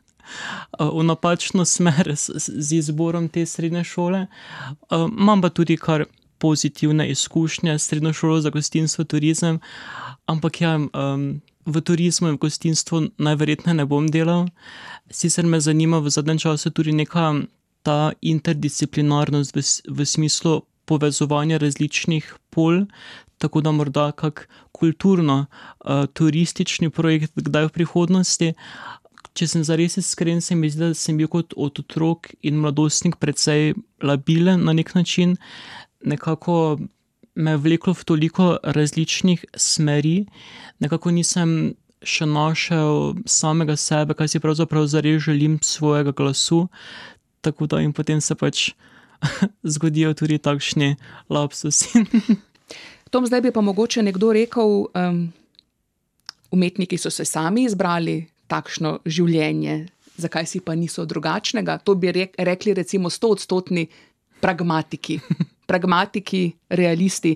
v 0.97 1.03
napačno 1.03 1.65
smer 1.65 2.11
z, 2.15 2.35
z 2.37 2.77
izborom 2.77 3.29
te 3.29 3.45
srednje 3.45 3.83
šole. 3.83 4.25
imam 4.91 5.41
pa 5.41 5.49
tudi 5.49 5.77
kar 5.77 6.05
pozitivne 6.39 7.09
izkušnje 7.09 7.79
s 7.79 7.89
srednjo 7.89 8.13
šolo 8.13 8.41
za 8.41 8.49
gostinstvo, 8.49 9.03
turizem, 9.03 9.59
ampak 10.25 10.61
ja, 10.61 10.77
v 11.67 11.81
turizmu 11.81 12.31
in 12.31 12.37
v 12.37 12.43
gostinstvu 12.47 13.01
najverjetneje 13.17 13.75
ne 13.75 13.85
bom 13.85 14.07
delal. 14.07 14.47
Sicer 15.11 15.45
me 15.45 15.59
zanima 15.59 15.99
v 15.99 16.09
zadnjem 16.09 16.39
času 16.39 16.71
tudi 16.71 16.91
neka 16.91 17.33
ta 17.83 18.11
interdisciplinarnost 18.21 19.55
v 19.55 19.63
v 19.87 20.05
smislu 20.05 20.61
povezovanja 20.87 21.57
različnih 21.57 22.35
polj, 22.49 22.85
tako 23.37 23.61
da 23.61 23.71
morda 23.71 24.11
kak 24.11 24.47
kulturno, 24.71 25.45
turistični 26.13 26.89
projekt 26.89 27.35
kdaj 27.35 27.67
v 27.67 27.75
prihodnosti. 27.75 28.53
Če 29.37 29.47
sem 29.47 29.63
zares 29.63 29.99
iskren, 30.01 30.41
se 30.41 30.55
mi 30.55 30.69
zdi, 30.69 30.81
da 30.81 30.97
sem 30.97 31.17
bil 31.19 31.29
kot 31.29 31.53
otrok 31.53 32.31
in 32.41 32.57
mladostnik 32.63 33.19
precej 33.21 33.75
labilen 34.01 34.63
na 34.65 34.73
neki 34.73 34.97
način. 34.97 35.35
Nekako 36.05 36.77
me 37.35 37.51
je 37.51 37.57
vleklo 37.57 37.93
v 37.93 38.03
toliko 38.03 38.57
različnih 38.63 39.45
smeri, 39.55 40.25
nekako 40.79 41.11
nisem 41.11 41.75
še 42.01 42.25
našel 42.29 43.17
samega 43.25 43.75
sebe, 43.77 44.13
kaj 44.17 44.33
si 44.33 44.41
pravzaprav 44.41 44.85
zares 44.89 45.23
želim 45.25 45.59
svojega 45.61 46.11
glasu. 46.11 46.67
Tako 47.41 47.67
da 47.67 47.81
in 47.81 47.93
potem 47.93 48.21
se 48.21 48.35
pač 48.35 48.71
zgodijo 49.73 50.13
tudi 50.13 50.37
takšni 50.37 50.95
lapsusi. 51.29 52.05
Tom, 53.11 53.25
zdaj 53.25 53.41
bi 53.41 53.51
pa 53.51 53.61
mogoče 53.61 54.03
nekdo 54.03 54.33
rekel, 54.35 54.89
umetniki 56.51 56.97
so 56.97 57.09
se 57.09 57.25
sami 57.25 57.63
izbrali 57.63 58.25
takšno 58.47 58.99
življenje, 59.05 59.85
zakaj 60.17 60.47
si 60.47 60.59
pa 60.59 60.75
niso 60.75 61.05
drugačnega? 61.05 61.77
To 61.83 61.95
bi 61.95 62.11
rekli 62.11 62.73
recimo 62.73 63.09
stoodstotni 63.09 63.87
pragmatiki. 64.41 65.19
Pragmatiki, 65.67 66.51
realisti. 66.69 67.35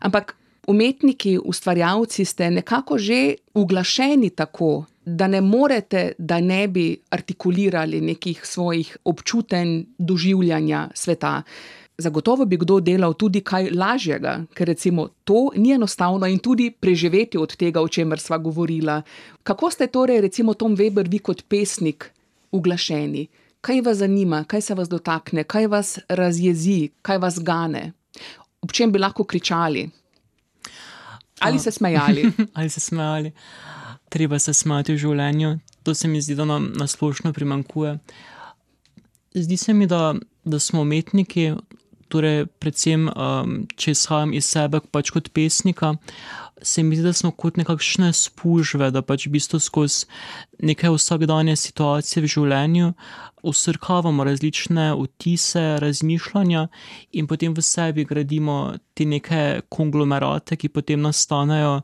Ampak 0.00 0.36
umetniki, 0.70 1.38
ustvarjalci 1.38 2.24
ste 2.24 2.50
nekako 2.50 2.98
že 2.98 3.34
uglašeni 3.54 4.30
tako, 4.30 4.84
da 5.04 5.26
ne 5.26 5.40
morete, 5.40 6.12
da 6.18 6.40
ne 6.40 6.68
bi 6.68 7.00
artikulirali 7.10 8.00
nekih 8.00 8.40
svojih 8.46 8.96
občutenj, 9.04 9.82
doživljanja 9.98 10.88
sveta. 10.94 11.42
Zagotovo 11.98 12.44
bi 12.44 12.56
kdo 12.56 12.80
delal 12.80 13.14
tudi 13.14 13.40
kaj 13.40 13.70
lažjega, 13.76 14.38
ker 14.54 14.66
recimo 14.66 15.08
to 15.24 15.50
ni 15.56 15.72
enostavno 15.72 16.26
in 16.26 16.38
tudi 16.38 16.70
preživeti 16.70 17.38
od 17.38 17.56
tega, 17.56 17.80
o 17.80 17.88
čemer 17.88 18.20
sva 18.20 18.38
govorila. 18.38 19.02
Kako 19.42 19.70
ste 19.70 19.86
torej, 19.86 20.20
recimo 20.20 20.54
Tom 20.54 20.74
Veber, 20.74 21.08
vi 21.08 21.18
kot 21.18 21.42
pesnik 21.48 22.10
uglašeni? 22.50 23.26
Kaj 23.60 23.80
vas 23.84 23.98
zanima, 24.00 24.44
kaj 24.44 24.60
se 24.60 24.74
vas 24.74 24.88
dotakne, 24.88 25.44
kaj 25.44 25.66
vas 25.66 25.98
razjezi, 26.08 26.90
kaj 27.02 27.18
vas 27.18 27.38
gane? 27.44 27.92
Ob 28.60 28.72
čem 28.72 28.92
bi 28.92 28.98
lahko 28.98 29.24
kričali? 29.24 29.90
Ali 31.40 31.58
se 31.58 31.70
smejali? 31.70 32.32
Ali 32.54 32.70
se 32.70 32.80
smejali. 32.80 33.32
Treba 34.08 34.38
se 34.38 34.52
smejati 34.54 34.92
v 34.92 34.98
življenju, 34.98 35.58
to 35.82 35.94
se 35.94 36.08
mi 36.08 36.20
zdi, 36.22 36.34
da 36.34 36.44
nam 36.44 36.72
na 36.76 36.86
splošno 36.86 37.32
primanjkuje. 37.32 37.98
Zdi 39.34 39.56
se 39.56 39.74
mi, 39.74 39.86
da, 39.86 40.14
da 40.44 40.58
smo 40.58 40.82
umetniki, 40.82 41.52
torej 42.10 42.46
predvsem, 42.58 43.06
če 43.76 43.94
izhajam 43.94 44.34
iz 44.34 44.48
sebe 44.50 44.80
pač 44.92 45.12
kot 45.14 45.30
pesnika, 45.36 45.94
se 46.62 46.82
mi 46.82 46.96
zdi, 46.96 47.04
da 47.04 47.12
smo 47.12 47.30
kot 47.30 47.56
nekakšne 47.56 48.12
spužve, 48.12 48.90
da 48.90 49.02
pač 49.02 49.26
v 49.26 49.34
bistvu 49.36 49.60
skozi 49.60 50.06
neke 50.58 50.90
vsakdanje 50.90 51.56
situacije 51.56 52.22
v 52.22 52.30
življenju 52.34 52.92
vsrkavamo 53.42 54.24
različne 54.24 54.90
vtise, 54.94 55.78
razmišljanja 55.80 56.66
in 57.12 57.26
potem 57.26 57.54
v 57.56 57.62
sebi 57.64 58.04
gradimo 58.04 58.76
te 58.94 59.04
neke 59.04 59.62
konglomerate, 59.68 60.56
ki 60.56 60.68
potem 60.68 61.00
nastanejo 61.00 61.80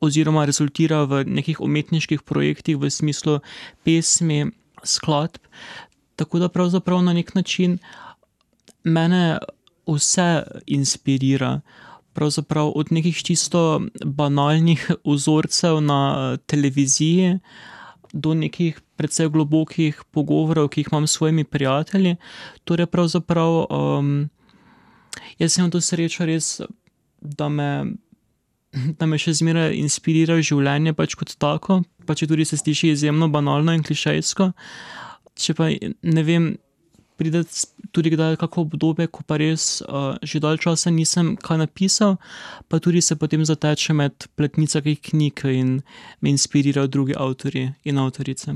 oziroma 0.00 0.44
rezultirajo 0.44 1.06
v 1.06 1.24
nekih 1.38 1.60
umetniških 1.60 2.22
projektih 2.22 2.76
v 2.76 2.90
smislu 2.90 3.38
pesmi, 3.84 4.46
skladb. 4.84 5.40
Tako 6.16 6.38
da 6.38 6.48
pravzaprav 6.48 7.02
na 7.04 7.12
neki 7.12 7.32
način 7.34 7.78
mene 8.84 9.38
vse 9.86 10.42
inspirira. 10.66 11.60
Pravzaprav 12.16 12.72
od 12.74 12.92
nekih 12.96 13.20
čisto 13.22 13.82
banalnih 14.04 14.90
vzorcev 15.04 15.80
na 15.84 16.36
televiziji 16.48 17.38
do 18.12 18.34
nekih 18.34 18.80
precej 18.96 19.28
globokih 19.28 20.00
pogovorov, 20.10 20.70
ki 20.72 20.80
jih 20.80 20.88
imam 20.92 21.06
s 21.06 21.18
svojimi 21.18 21.44
prijatelji. 21.44 22.16
Torej, 22.64 22.88
pravzaprav 22.88 23.66
um, 23.68 24.28
jaz 25.38 25.52
sem 25.52 25.70
to 25.70 25.80
srečo 25.80 26.24
res, 26.24 26.60
da 27.20 27.48
me, 27.48 27.70
da 28.98 29.06
me 29.06 29.20
še 29.20 29.36
zmeraj 29.36 29.76
inspirira 29.76 30.38
življenje 30.40 30.96
pač 30.96 31.16
kot 31.18 31.36
tako, 31.40 31.82
pa 32.06 32.16
če 32.16 32.30
tudi 32.30 32.46
se 32.48 32.58
sliši 32.60 32.94
izjemno 32.94 33.28
banalno 33.32 33.74
in 33.76 33.84
klišejsko. 33.84 34.52
Če 35.36 35.56
pa 35.56 35.68
ne 35.68 36.24
vem, 36.24 36.54
pride 37.16 37.44
tudi 37.92 38.10
kdaj 38.10 38.36
kako 38.36 38.66
obdobje, 38.66 39.06
ko 39.06 39.24
pa 39.26 39.38
res 39.40 39.82
uh, 39.82 40.16
že 40.22 40.40
dalj 40.40 40.60
časa 40.64 40.90
nisem 40.90 41.34
kaj 41.36 41.58
napisal, 41.64 42.16
pa 42.68 42.78
tudi 42.78 43.00
se 43.00 43.16
potem 43.16 43.44
zateče 43.44 43.92
med 43.92 44.28
pletnica 44.36 44.80
knjig 44.80 45.44
in 45.44 45.82
me 46.20 46.30
inspirirajo 46.30 46.86
drugi 46.86 47.14
avtori 47.16 47.70
in 47.84 47.98
avtorice. 47.98 48.54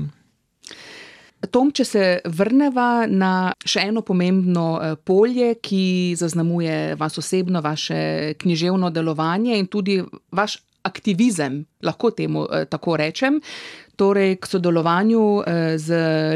Tom, 1.49 1.71
če 1.73 1.85
se 1.85 2.03
vrnemo 2.29 3.07
na 3.09 3.53
še 3.65 3.87
eno 3.89 4.03
pomembno 4.05 4.95
polje, 5.05 5.55
ki 5.57 6.13
zaznamuje 6.19 6.93
vas 6.99 7.17
osebno, 7.17 7.63
vaše 7.65 8.35
književno 8.37 8.91
delovanje 8.93 9.57
in 9.57 9.65
tudi 9.65 9.97
vaš 10.31 10.59
aktivizem, 10.83 11.65
lahko 11.83 12.11
temu 12.11 12.47
tako 12.69 12.97
rečem, 12.97 13.41
torej 13.95 14.35
k 14.41 14.49
sodelovanju 14.49 15.43
z 15.77 15.87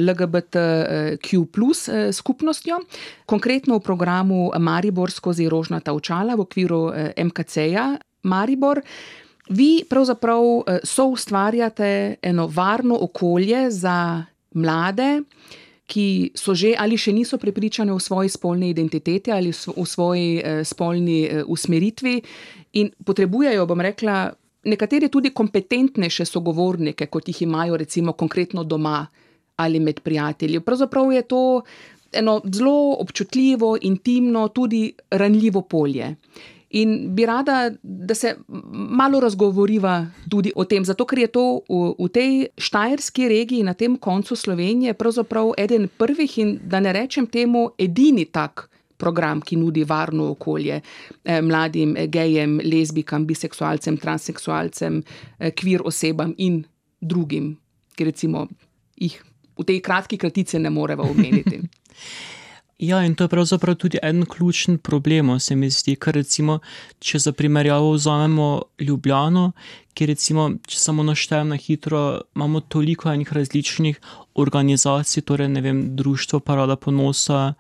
LGBTQ 0.02 1.46
plus 1.52 1.90
skupnostjo, 2.12 2.78
konkretno 3.26 3.80
v 3.80 3.86
programu 3.86 4.52
Maribor 4.60 5.12
skozi 5.12 5.50
rožnata 5.50 5.94
očala 5.94 6.36
v 6.36 6.46
okviru 6.46 6.94
MKC-ja 7.18 7.98
Maribor. 8.30 8.82
Vi 9.50 9.86
pravzaprav 9.90 10.42
soustvarjate 10.84 12.16
eno 12.22 12.48
varno 12.48 12.98
okolje 13.02 13.72
za 13.72 14.26
mlade, 14.54 15.22
ki 15.86 16.32
so 16.36 16.56
že 16.58 16.74
ali 16.78 16.98
še 16.98 17.14
niso 17.14 17.38
prepričani 17.38 17.92
o 17.92 18.00
svoji 18.00 18.30
spolni 18.30 18.70
identiteti 18.70 19.32
ali 19.32 19.52
v 19.52 19.86
svoji 19.86 20.42
spolni 20.64 21.30
usmeritvi 21.46 22.22
in 22.74 22.90
potrebujejo, 23.06 23.66
bom 23.66 23.82
rekla, 23.82 24.34
nekateri 24.66 25.10
tudi 25.14 25.30
kompetentnejše 25.30 26.26
sogovornike, 26.26 27.08
kot 27.08 27.30
jih 27.30 27.42
imajo 27.46 27.78
recimo 27.78 28.14
konkretno 28.14 28.64
doma 28.64 29.06
ali 29.56 29.80
med 29.80 30.02
prijatelji. 30.04 30.60
Pravzaprav 30.60 31.12
je 31.14 31.22
to 31.22 31.62
eno 32.12 32.42
zelo 32.52 32.96
občutljivo, 33.00 33.78
intimno, 33.82 34.48
tudi 34.48 34.94
ranljivo 35.12 35.62
polje. 35.62 36.16
In 36.76 37.16
bi 37.16 37.26
rada, 37.26 37.72
da 37.82 38.16
se 38.16 38.36
malo 38.72 39.20
razgovoriva 39.20 40.06
tudi 40.30 40.52
o 40.56 40.66
tem, 40.68 40.84
zato 40.86 41.06
ker 41.08 41.20
je 41.20 41.28
to 41.32 41.44
v, 41.70 41.82
v 42.00 42.10
tej 42.12 42.32
štajerski 42.58 43.30
regiji, 43.32 43.64
na 43.64 43.74
tem 43.74 43.96
koncu 43.98 44.36
Slovenije, 44.36 44.94
pravzaprav 44.94 45.54
eden 45.58 45.88
prvih 45.88 46.38
in 46.44 46.58
da 46.64 46.80
ne 46.84 46.92
rečem 46.94 47.28
temu 47.32 47.70
edini 47.80 48.26
tak 48.26 48.68
program, 48.98 49.42
ki 49.42 49.56
nudi 49.60 49.84
varno 49.84 50.30
okolje 50.32 50.82
mladim 51.24 51.96
gejem, 52.12 52.60
lezbijkam, 52.64 53.26
biseksualcem, 53.28 53.98
transseksualcem, 53.98 55.02
kvir 55.56 55.84
osebam 55.84 56.34
in 56.38 56.64
drugim, 57.02 57.54
ki 57.96 58.12
recimo 58.12 58.48
jih 58.96 59.20
v 59.56 59.64
tej 59.64 59.82
kratki 59.84 60.20
kratici 60.20 60.60
ne 60.60 60.70
moreva 60.70 61.08
omeniti. 61.08 61.62
Ja, 62.78 63.06
in 63.06 63.14
to 63.16 63.24
je 63.24 63.32
pravzaprav 63.32 63.76
tudi 63.76 63.98
en 64.04 64.26
ključen 64.26 64.78
problem, 64.78 65.40
se 65.40 65.56
mi 65.56 65.70
zdi, 65.70 65.94
ker 65.96 66.14
recimo, 66.14 66.58
če 67.00 67.20
za 67.20 67.32
primerjavo 67.32 67.94
vzamemo 67.94 68.48
Ljubljano, 68.80 69.52
kjer 69.96 70.12
recimo, 70.12 70.50
če 70.68 70.80
samo 70.80 71.04
naštejem 71.08 71.54
na 71.54 71.56
hitro, 71.56 72.02
imamo 72.36 72.60
toliko 72.60 73.14
enih 73.14 73.32
različnih 73.34 74.02
organizacij, 74.36 75.24
torej 75.24 75.48
ne 75.56 75.64
vem, 75.64 75.82
Društvo 75.96 76.42
parada 76.44 76.76
ponosa, 76.76 77.54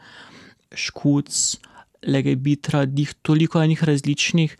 Škuc, 0.76 1.58
Legebitra, 2.04 2.84
Dih, 2.86 3.16
toliko 3.22 3.64
enih 3.64 3.84
različnih 3.88 4.58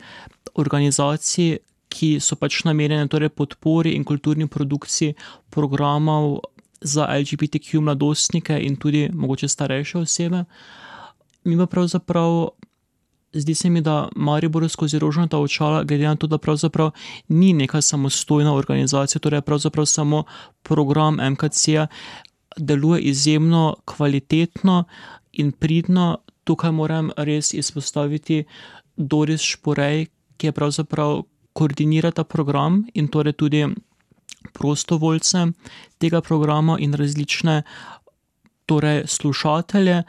organizacij, 0.56 1.58
ki 1.92 2.16
so 2.20 2.36
pač 2.40 2.62
namenjene 2.64 3.12
torej 3.12 3.28
podpori 3.28 3.92
in 3.92 4.08
kulturni 4.08 4.48
produkciji 4.48 5.14
programov 5.52 6.40
za 6.80 7.06
LGBTQ 7.18 7.80
mladostnike 7.80 8.58
in 8.60 8.76
tudi 8.76 9.10
mogoče 9.12 9.48
starejše 9.48 9.98
osebe. 9.98 10.44
Mi 11.44 11.56
pa 11.58 11.66
pravzaprav, 11.66 12.48
zdi 13.32 13.54
se 13.54 13.70
mi, 13.70 13.80
da 13.80 14.08
Maribor 14.16 14.68
skozi 14.68 14.98
rožnata 14.98 15.38
očala, 15.38 15.84
glede 15.84 16.04
na 16.04 16.16
to, 16.16 16.26
da 16.26 16.38
pravzaprav 16.38 16.90
ni 17.28 17.52
neka 17.52 17.80
samostojna 17.80 18.54
organizacija, 18.54 19.20
torej 19.20 19.40
pravzaprav 19.40 19.86
samo 19.86 20.24
program 20.62 21.18
MKC-ja, 21.30 21.86
deluje 22.56 23.00
izjemno 23.00 23.76
kvalitetno 23.84 24.84
in 25.32 25.52
pridno. 25.52 26.18
Tukaj 26.44 26.72
moram 26.72 27.10
res 27.16 27.54
izpostaviti 27.54 28.44
Doris 28.96 29.40
Šporej, 29.40 30.06
ki 30.36 30.46
je 30.46 30.52
pravzaprav 30.52 31.22
koordinira 31.52 32.10
ta 32.10 32.24
program 32.24 32.84
in 32.94 33.08
torej 33.08 33.32
tudi 33.32 33.66
prostovoljce 34.52 35.46
tega 35.98 36.20
programa 36.20 36.76
in 36.80 36.94
različne 36.94 37.62
torej 38.66 39.02
slušatelje 39.06 40.02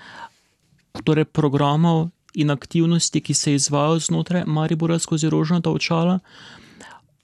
torej 1.04 1.26
programov 1.26 2.10
in 2.34 2.52
aktivnosti, 2.52 3.22
ki 3.22 3.34
se 3.34 3.54
izvajajo 3.54 4.00
znotraj 4.00 4.44
Maribora 4.46 5.00
skozi 5.00 5.30
rožnata 5.30 5.72
očala. 5.72 6.20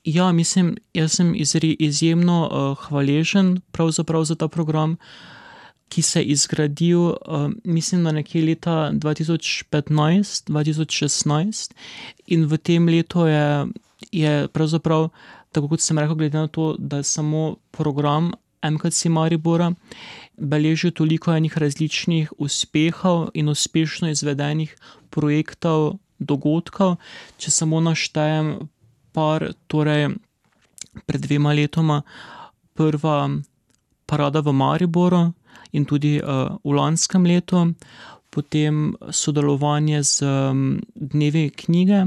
Ja, 0.04 0.32
mislim, 0.32 0.76
jaz 0.94 1.16
sem 1.16 1.34
izjemno 1.80 2.76
hvaležen 2.82 3.62
pravzaprav 3.72 4.24
za 4.24 4.36
ta 4.36 4.48
program, 4.48 4.98
ki 5.90 6.02
se 6.02 6.22
je 6.22 6.26
izgradil, 6.26 7.14
mislim, 7.64 8.04
da 8.04 8.12
nekje 8.12 8.46
leta 8.46 8.90
dva 8.94 9.14
tisoč 9.14 9.64
petnajst, 9.70 10.48
dva 10.50 10.64
tisoč 10.64 10.98
šestnajst, 10.98 11.76
in 12.28 12.46
v 12.50 12.58
tem 12.58 12.90
letu 12.90 13.28
je, 13.30 13.68
je 14.12 14.48
pravzaprav, 14.48 15.10
tako 15.54 15.74
kot 15.74 15.82
sem 15.82 16.00
rekel, 16.00 16.18
glede 16.20 16.38
na 16.38 16.48
to, 16.48 16.74
da 16.80 17.00
je 17.00 17.08
samo 17.08 17.56
program 17.72 18.32
MKC 18.64 19.12
Maribora 19.12 19.74
beležil 20.38 20.92
toliko 20.92 21.34
enih 21.36 21.58
različnih 21.58 22.34
uspehov 22.38 23.30
in 23.34 23.50
uspešno 23.50 24.10
izvedenih 24.10 24.76
projektov, 25.10 25.98
dogodkov, 26.20 26.96
če 27.38 27.52
samo 27.52 27.82
naštejem 27.84 28.70
par, 29.14 29.52
torej 29.68 30.14
pred 31.06 31.22
dvema 31.26 31.54
letoma 31.54 32.02
prva 32.78 33.30
parada 34.06 34.42
v 34.42 34.54
Mariboru 34.54 35.24
in 35.74 35.86
tudi 35.86 36.20
v 36.22 36.76
lanskem 36.78 37.26
letu. 37.26 37.74
Potem 38.34 38.96
sodelovanje 39.14 40.02
z 40.04 40.26
Dnevi 40.96 41.52
knjige, 41.54 42.06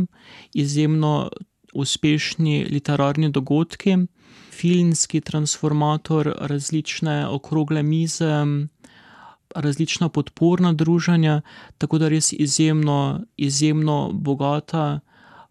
izjemno 0.59 1.31
uspešni 1.77 2.65
literarni 2.71 3.31
dogodki, 3.31 3.97
filmski 4.53 5.21
transformator, 5.21 6.33
različne 6.41 7.27
okrogle 7.29 7.83
mize, 7.83 8.45
različna 9.55 10.09
podporna 10.09 10.73
druženja, 10.73 11.41
tako 11.79 11.99
da 11.99 12.09
res 12.09 12.33
izjemno, 12.33 13.21
izjemno 13.37 14.11
bogata 14.13 15.01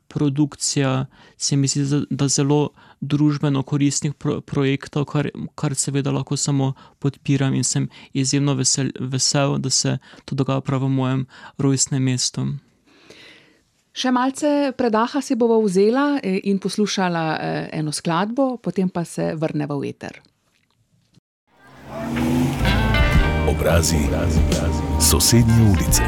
produkcija, 0.07 1.05
se 1.37 1.57
mi 1.57 1.67
zdi, 1.67 2.05
da 2.09 2.27
zelo 2.27 2.69
družbeno 3.01 3.63
koristnih 3.63 4.13
projektov, 4.45 5.05
kar, 5.05 5.29
kar 5.55 5.75
seveda 5.75 6.11
lahko 6.11 6.37
samo 6.37 6.73
podpiram 6.99 7.53
in 7.53 7.63
sem 7.63 7.89
izjemno 8.13 8.53
vesel, 8.99 9.57
da 9.57 9.69
se 9.69 9.97
to 10.25 10.35
dogaja 10.35 10.61
prav 10.61 10.85
v 10.85 10.89
mojem 10.89 11.25
rojstnem 11.57 12.03
mestu. 12.03 12.47
Še 13.95 14.11
malce 14.11 14.49
predaha 14.75 15.21
si 15.23 15.37
bova 15.39 15.55
vzela 15.63 16.17
in 16.19 16.57
poslušala 16.59 17.21
eno 17.71 17.93
skladbo, 17.95 18.57
potem 18.59 18.89
pa 18.91 19.05
se 19.07 19.31
vrneva 19.39 19.77
v 19.79 19.87
eter. 19.87 20.19
Obrazi 23.47 24.01
sosednje 24.99 25.61
ulice. 25.71 26.03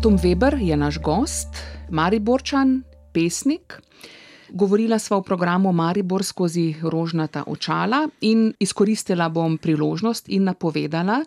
Tom 0.00 0.16
Veber 0.16 0.56
je 0.56 0.76
naš 0.80 0.96
gost, 1.04 1.60
Mariborčan, 1.92 2.86
pesnik. 3.12 3.76
Govorila 4.50 4.98
sva 4.98 5.18
v 5.18 5.26
programu 5.26 5.72
Maribor 5.72 6.24
skozi 6.24 6.76
rožnata 6.82 7.44
očala 7.46 8.06
in 8.20 8.52
izkoristila 8.60 9.28
bom 9.28 9.58
priložnost 9.58 10.28
in 10.28 10.44
napovedala 10.44 11.22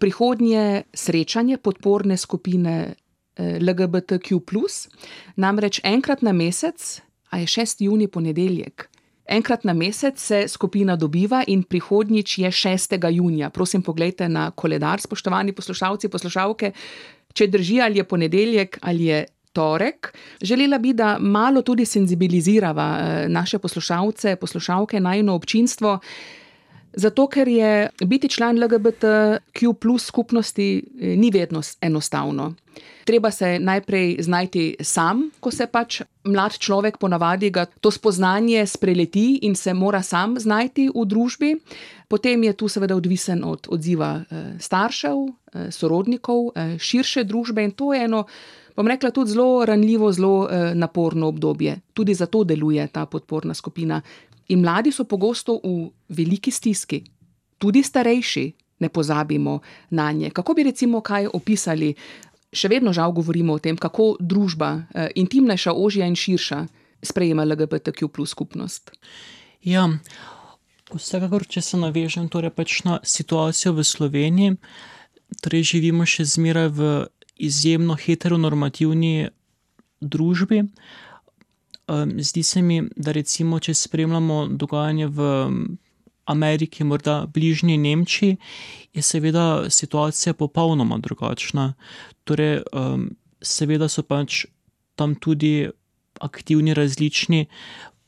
prihodnje 0.00 0.82
srečanje 0.94 1.56
podporne 1.56 2.16
skupine 2.16 2.94
LGBTQ 3.38 4.40
plus. 4.40 4.88
Namreč 5.36 5.80
enkrat 5.84 6.22
na 6.22 6.32
mesec, 6.32 7.00
a 7.30 7.38
je 7.38 7.46
šesti 7.46 7.84
junij 7.84 8.08
ponedeljek, 8.08 8.88
Enkrat 9.28 9.64
na 9.64 9.74
mesec 9.76 10.20
se 10.20 10.48
skupina 10.48 10.96
dobiva 10.96 11.42
in 11.46 11.62
prihodnjič 11.62 12.38
je 12.38 12.50
6. 12.50 13.10
junija. 13.12 13.50
Prosim, 13.50 13.82
pogledajte 13.82 14.28
na 14.28 14.50
koledar, 14.50 15.00
spoštovani 15.00 15.52
poslušalci, 15.52 16.08
poslušalke, 16.08 16.72
če 17.36 17.46
drži 17.46 17.80
ali 17.84 18.00
je 18.00 18.04
ponedeljek 18.04 18.78
ali 18.82 19.04
je 19.04 19.26
torek. 19.58 20.12
Želela 20.42 20.78
bi, 20.78 20.92
da 20.94 21.16
malo 21.20 21.62
tudi 21.62 21.84
senzibilizirava 21.84 22.88
eh, 22.98 23.28
naše 23.28 23.58
poslušalce, 23.58 24.36
poslušalke, 24.36 25.00
najno 25.00 25.34
občinstvo. 25.34 25.98
Zato, 26.92 27.26
ker 27.26 27.48
je 27.48 27.88
biti 28.04 28.28
član 28.28 28.58
LGBTQ 28.58 29.72
plus 29.80 30.06
skupnosti 30.06 30.68
eh, 30.78 31.16
ni 31.16 31.30
vedno 31.34 31.62
enostavno. 31.80 32.54
Treba 33.04 33.30
se 33.30 33.58
najprej 33.58 34.16
znajti 34.20 34.76
sam, 34.80 35.30
ko 35.40 35.50
se 35.50 35.66
pač 35.66 36.02
mlad 36.24 36.58
človek 36.58 36.98
ponavadi 36.98 37.50
ga 37.50 37.64
to 37.66 37.90
spoznanje 37.90 38.66
spreleti 38.66 39.38
in 39.42 39.56
se 39.56 39.74
mora 39.74 40.02
sam 40.02 40.36
znajti 40.38 40.90
v 40.94 41.04
družbi. 41.06 41.54
Potem 42.08 42.44
je 42.44 42.52
tu 42.52 42.68
seveda 42.68 42.96
odvisen 42.96 43.42
od 43.44 43.66
odziva 43.70 44.20
eh, 44.20 44.54
staršev, 44.60 45.26
sorodnikov, 45.72 46.50
širše 46.78 47.22
družbe 47.24 47.64
in 47.64 47.70
to 47.72 47.94
je 47.94 48.02
eno 48.04 48.26
bom 48.78 48.86
rekla, 48.86 49.10
tudi 49.10 49.34
zelo 49.34 49.64
ranljivo, 49.66 50.12
zelo 50.12 50.46
eh, 50.46 50.74
naporno 50.74 51.28
obdobje. 51.28 51.80
Tudi 51.92 52.14
zato 52.14 52.44
deluje 52.44 52.86
ta 52.88 53.06
podporna 53.06 53.54
skupina. 53.54 54.00
In 54.48 54.62
mladi 54.62 54.92
so 54.94 55.04
pogosto 55.04 55.58
v 55.64 55.90
veliki 56.08 56.50
stiski, 56.50 57.02
tudi 57.58 57.82
starejši, 57.82 58.44
ne 58.78 58.88
pozabimo 58.88 59.58
na 59.90 60.12
nje. 60.12 60.30
Kako 60.30 60.54
bi 60.54 60.62
recimo 60.70 61.00
kaj 61.00 61.26
opisali, 61.34 61.90
še 62.52 62.70
vedno 62.70 62.94
žal 62.94 63.12
govorimo 63.12 63.58
o 63.58 63.58
tem, 63.58 63.76
kako 63.76 64.14
družba, 64.20 64.70
eh, 64.94 65.10
intimnejša, 65.14 65.74
ožja 65.74 66.06
in 66.06 66.14
širša, 66.14 66.66
sprejema 67.02 67.44
LGBTQ 67.44 68.08
plus 68.08 68.30
skupnost. 68.30 68.90
Ja. 69.62 69.88
Vsekakor, 70.88 71.44
če 71.44 71.60
se 71.60 71.76
navežem 71.76 72.30
torej 72.32 72.54
pač 72.56 72.80
na 72.86 72.96
situacijo 73.04 73.74
v 73.76 73.84
Sloveniji, 73.84 74.56
torej 75.44 75.66
živimo 75.74 76.06
še 76.08 76.24
zmeraj 76.24 76.68
v 76.72 76.88
izjemno 77.38 77.94
heteronormativni 77.94 79.28
družbi. 80.00 80.62
Zdi 82.18 82.42
se 82.42 82.62
mi, 82.62 82.82
da 82.96 83.12
recimo, 83.12 83.60
če 83.60 83.74
spremljamo 83.74 84.46
dogajanje 84.50 85.06
v 85.06 85.28
Ameriki, 86.28 86.84
morda 86.84 87.22
bližnji 87.32 87.78
Nemčiji, 87.78 88.36
je 88.94 89.02
seveda 89.02 89.70
situacija 89.70 90.34
popolnoma 90.34 90.98
drugačna. 90.98 91.72
Torej, 92.28 92.60
seveda 93.40 93.88
so 93.88 94.04
pač 94.04 94.44
tam 94.98 95.14
tudi 95.14 95.70
aktivni 96.20 96.74
različni 96.74 97.46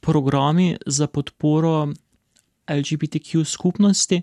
programi 0.01 0.77
za 0.87 1.07
podporo 1.07 1.93
LGBTQ 2.69 3.45
skupnosti, 3.45 4.23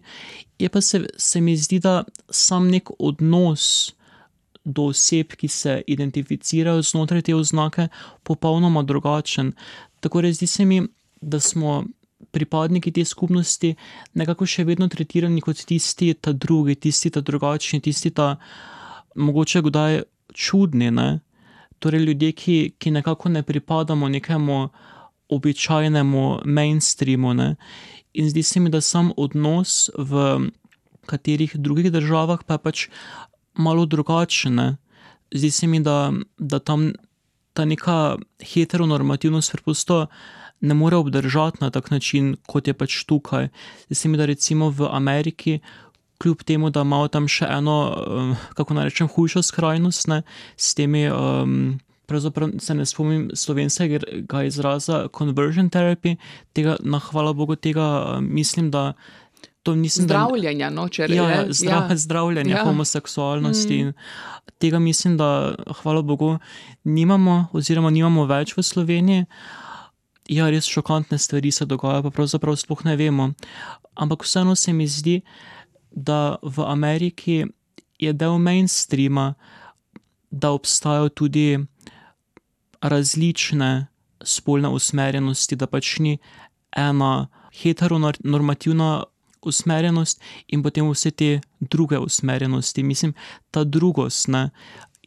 je 0.59 0.69
pa 0.69 0.81
se, 0.81 1.05
se 1.17 1.41
mi 1.41 1.57
zdi, 1.57 1.79
da 1.79 2.03
sam 2.29 2.69
nek 2.69 2.89
odnos 2.99 3.93
do 4.67 4.89
oseb, 4.91 5.35
ki 5.39 5.47
se 5.47 5.81
identificirajo 5.87 6.81
znotraj 6.81 7.21
te 7.29 7.35
oznake, 7.35 7.87
popolnoma 8.23 8.83
drugačen. 8.83 9.53
Tako 9.99 10.21
da 10.21 10.31
zdi 10.31 10.47
se 10.47 10.65
mi, 10.65 10.81
da 11.21 11.39
smo 11.39 11.85
pripadniki 12.31 12.91
te 12.91 13.05
skupnosti 13.05 13.75
nekako 14.13 14.45
še 14.45 14.65
vedno 14.67 14.87
tretirani 14.91 15.41
kot 15.41 15.63
tisti, 15.69 16.11
ta 16.13 16.33
drugi, 16.33 16.75
tisti, 16.75 17.11
ta 17.13 17.21
drugačni, 17.21 17.79
tisti, 17.81 18.11
ta 18.11 18.35
mogoče 19.15 19.61
kdaj 19.69 20.01
čudni. 20.33 20.91
Ne? 20.91 21.19
Torej, 21.79 22.03
ljudje, 22.09 22.31
ki, 22.31 22.57
ki 22.77 22.91
nekako 22.91 23.29
ne 23.29 23.43
pripadamo 23.43 24.09
nekemu 24.09 24.59
običajnemu 25.29 26.25
mainstreamu. 26.45 27.33
Ne? 27.33 27.55
In 28.13 28.29
zdi 28.29 28.43
se 28.43 28.59
mi, 28.59 28.73
da 28.73 28.81
sam 28.81 29.13
odnos 29.17 29.89
v 29.97 30.49
katerih 31.07 31.55
drugih 31.55 31.91
državah 31.91 32.43
pa 32.43 32.57
pač 32.59 32.89
malo 33.57 33.85
drugačne. 33.85 34.75
Zdi 35.31 35.51
se 35.51 35.67
mi, 35.67 35.79
da, 35.83 36.11
da 36.37 36.59
tam 36.59 36.91
ta 37.53 37.65
neka 37.65 38.17
heteronormativnost 38.53 39.51
preprosto 39.51 40.05
ne 40.61 40.73
more 40.73 40.95
obdržati 40.95 41.57
na 41.61 41.69
tak 41.69 41.91
način, 41.91 42.35
kot 42.47 42.67
je 42.67 42.73
pač 42.73 43.03
tukaj. 43.03 43.49
Zdi 43.85 43.95
se 43.95 44.09
mi, 44.09 44.17
da 44.17 44.25
recimo 44.25 44.69
v 44.69 44.89
Ameriki, 44.91 45.59
kljub 46.17 46.43
temu, 46.43 46.69
da 46.69 46.81
imajo 46.81 47.07
tam 47.07 47.27
še 47.27 47.45
eno, 47.49 47.77
eh, 47.93 48.47
kako 48.57 48.73
naj 48.73 48.89
rečem, 48.89 49.09
hujšo 49.09 49.41
skrajnost 49.41 50.07
ne, 50.07 50.21
s 50.57 50.73
temi. 50.75 51.09
Um, 51.09 51.79
Pravzaprav 52.07 52.53
se 52.63 52.71
ne 52.71 52.85
spomnim 52.87 53.25
slovenskega 53.35 54.43
izraza 54.47 55.09
conversion 55.17 55.67
therapy, 55.69 56.13
tega, 56.55 56.77
na 56.79 57.01
hvala 57.03 57.33
Bogu, 57.35 57.57
tega 57.59 57.83
eh, 57.83 58.21
mislim, 58.21 58.71
da 58.71 58.93
to 59.67 59.75
nisem 59.75 60.07
zdravljenja, 60.07 60.69
no, 60.71 60.85
če 60.87 61.09
rečem. 61.11 61.27
Ja, 61.27 61.43
zdrav, 61.51 61.91
ja. 61.91 61.97
zdravljenje 61.99 62.53
ja. 62.53 62.63
homoseksualnosti. 62.63 63.79
Mm. 63.83 63.93
Tega 64.63 64.79
mislim, 64.79 65.17
da, 65.19 65.55
hvala 65.81 66.01
Bogu, 66.07 66.37
nimamo, 66.87 67.49
oziroma 67.51 67.91
nimamo 67.91 68.23
več 68.29 68.55
v 68.55 68.63
Sloveniji. 68.63 69.25
Ja, 70.31 70.47
res 70.51 70.69
šokantne 70.71 71.19
stvari 71.19 71.51
se 71.51 71.67
dogajajo, 71.67 72.05
pa 72.07 72.13
pravzaprav 72.15 72.55
sploh 72.59 72.85
ne 72.87 72.95
vemo. 72.99 73.29
Ampak 73.99 74.23
vseeno 74.23 74.55
se 74.55 74.71
mi 74.73 74.87
zdi, 74.87 75.19
da 75.91 76.37
v 76.43 76.63
Ameriki 76.63 77.43
je 77.99 78.13
del 78.13 78.39
mainstreama, 78.39 79.33
da 80.31 80.53
obstajajo 80.55 81.11
tudi 81.11 81.57
različne 82.79 83.87
spolne 84.23 84.71
usmerjenosti, 84.71 85.59
da 85.59 85.67
pač 85.67 85.97
ni 85.99 86.17
ena 86.71 87.27
heteronormativna 87.57 88.91
usmerjenost 89.47 90.21
in 90.47 90.63
potem 90.63 90.89
vse 90.91 91.11
te 91.11 91.39
druge 91.59 91.99
usmerjenosti. 91.99 92.83
Mislim, 92.83 93.13
ta 93.51 93.63
drugost 93.63 94.27
ne, 94.27 94.49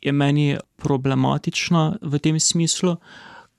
je 0.02 0.12
meni 0.12 0.56
problematična 0.76 1.98
v 2.02 2.18
tem 2.18 2.40
smislu, 2.40 2.96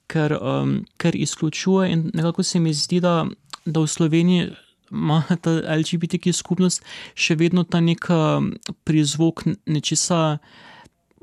ker, 0.08 0.36
um, 0.42 0.82
ker 0.98 1.16
izključuje 1.16 1.92
in 1.92 2.10
nekako 2.14 2.44
se 2.44 2.60
mi 2.60 2.74
zdi, 2.74 3.00
da, 3.00 3.26
da 3.66 3.80
v 3.80 3.88
Sloveniji. 3.88 4.52
Ma 4.92 5.24
ta 5.42 5.52
LGBTQ 5.72 6.34
skupnost 6.36 6.84
še 7.16 7.38
vedno 7.40 7.64
ta 7.64 7.80
nek 7.80 8.10
um, 8.12 8.50
prizvok 8.84 9.46
nečesa, 9.64 10.42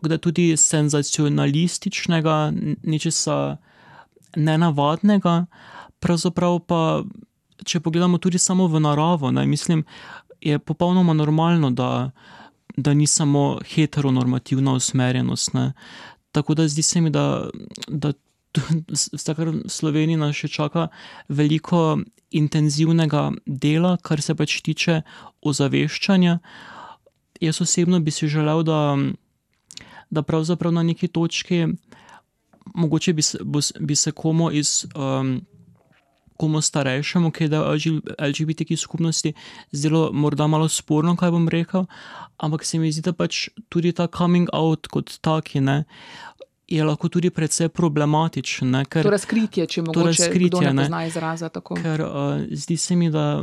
da 0.00 0.16
tudi 0.16 0.54
senzacionalističnega, 0.56 2.36
nečesa 2.88 3.58
nenavadnega, 4.40 5.34
pravzaprav 6.00 6.62
pa 6.64 6.80
če 7.64 7.80
pogledamo 7.80 8.18
tudi 8.18 8.38
samo 8.38 8.66
v 8.66 8.80
naravo, 8.80 9.30
ne, 9.30 9.46
mislim, 9.46 9.84
je 10.40 10.58
popolnoma 10.58 11.12
normalno, 11.12 11.70
da, 11.70 12.10
da 12.76 12.94
ni 12.94 13.06
samo 13.06 13.58
heteronormativna 13.74 14.72
usmerjenost. 14.72 15.54
Ne. 15.54 15.72
Tako 16.32 16.54
da 16.54 16.68
zdi 16.68 16.82
se 16.82 17.00
mi, 17.00 17.10
da, 17.10 17.48
da 17.88 18.12
v 18.56 19.68
Sloveniji 19.68 20.16
nas 20.16 20.36
še 20.36 20.48
čaka 20.48 20.88
veliko 21.28 21.98
intenzivnega 22.30 23.30
dela, 23.46 23.96
kar 24.02 24.22
se 24.22 24.34
pač 24.34 24.60
tiče 24.64 25.02
ozaveščanja. 25.42 26.38
Jaz 27.40 27.60
osebno 27.62 28.00
bi 28.00 28.10
si 28.10 28.28
želel, 28.28 28.62
da, 28.66 28.96
da 30.10 30.22
pravzaprav 30.22 30.72
na 30.72 30.82
neki 30.82 31.08
točki, 31.08 31.66
mogoče 32.74 33.12
bi 33.12 33.22
se, 33.22 33.38
bi 33.80 33.96
se 33.96 34.12
komu 34.12 34.50
iz. 34.50 34.84
Um, 34.94 35.40
komu 36.38 36.62
starejšemu, 36.62 37.32
ki 37.34 37.44
je 37.44 37.52
del 37.52 37.66
LGBTQ 38.18 38.78
skupnosti, 38.78 39.34
zdelo 39.74 40.08
morda 40.12 40.46
malo 40.46 40.68
sporno, 40.70 41.16
kaj 41.18 41.34
bom 41.34 41.48
rekel, 41.50 41.88
ampak 42.38 42.64
se 42.64 42.78
mi 42.78 42.92
zdi, 42.94 43.02
da 43.10 43.12
pač 43.12 43.48
tudi 43.68 43.92
ta 43.92 44.06
coming 44.06 44.48
out 44.54 44.86
kot 44.86 45.18
taki 45.20 45.60
ne. 45.60 45.82
Je 46.68 46.84
lahko 46.84 47.08
tudi 47.08 47.30
precej 47.32 47.70
problematičen. 47.72 48.76
Ker, 48.92 49.06
to 49.06 49.12
razkritje, 49.14 49.64
če 49.66 49.82
mogoče 49.86 49.98
to 49.98 50.06
razkritje, 50.10 50.72
ne 50.76 50.84
pozna 50.84 51.04
izraza 51.08 51.48
tako. 51.48 51.78
Ker 51.80 52.04
uh, 52.04 52.42
zdi 52.52 52.76
se 52.76 52.96
mi, 52.96 53.08
da 53.10 53.42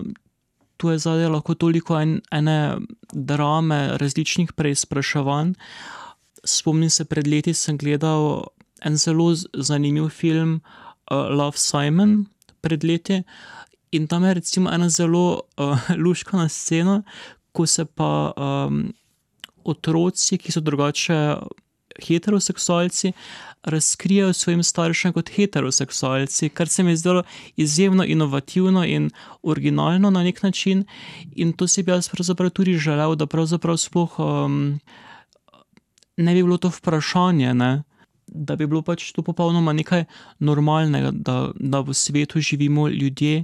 tu 0.77 0.91
je 0.93 0.99
zadaj 1.01 1.31
lahko 1.33 1.55
toliko 1.57 1.97
en, 1.99 2.19
ene 2.31 2.77
drame, 3.11 3.97
različnih 3.97 4.53
preizpraševanj. 4.53 5.55
Spomnim 6.45 6.89
se, 6.93 7.07
pred 7.09 7.27
leti 7.27 7.55
sem 7.57 7.79
gledal 7.81 8.45
en 8.85 8.97
zelo 9.01 9.33
zanimiv 9.53 10.09
film 10.13 10.59
uh, 10.59 11.17
Love 11.33 11.57
Simon, 11.57 12.25
pred 12.65 12.83
leti. 12.83 13.21
In 13.95 14.07
tam 14.11 14.25
je 14.25 14.33
recimo 14.41 14.71
ena 14.73 14.89
zelo 14.89 15.45
uh, 15.57 15.89
luškana 16.03 16.49
scena, 16.49 17.03
ko 17.55 17.65
se 17.65 17.85
pa 17.85 18.33
um, 18.35 18.89
otroci, 19.63 20.37
ki 20.37 20.51
so 20.51 20.61
drugače 20.61 21.19
heteroseksualci, 22.03 23.13
razkrijajo 23.63 24.33
svojim 24.33 24.63
staršem 24.63 25.13
kot 25.13 25.29
heteroseksualci, 25.35 26.49
kar 26.49 26.67
se 26.67 26.83
mi 26.83 26.91
je 26.91 26.97
zdelo 26.97 27.23
izjemno 27.55 28.03
inovativno 28.03 28.85
in 28.85 29.09
originalno 29.43 30.09
na 30.09 30.23
nek 30.23 30.43
način. 30.43 30.83
In 31.35 31.53
to 31.53 31.67
si 31.67 31.83
bi 31.83 31.91
jaz 31.91 32.09
pravzaprav 32.09 32.49
tudi 32.49 32.77
želel, 32.77 33.15
da 33.15 33.25
pravzaprav 33.25 33.77
sploh 33.77 34.19
um, 34.19 34.79
ne 36.17 36.33
bi 36.33 36.43
bilo 36.43 36.57
to 36.57 36.69
vprašanje. 36.69 37.53
Ne? 37.53 37.83
Da 38.27 38.55
bi 38.55 38.67
bilo 38.67 38.81
pač 38.81 39.11
to 39.11 39.21
popolnoma 39.21 39.73
nekaj 39.73 40.05
normalnega, 40.39 41.11
da, 41.11 41.51
da 41.55 41.81
v 41.85 41.93
svetu 41.93 42.41
živimo 42.41 42.87
ljudje, 42.89 43.43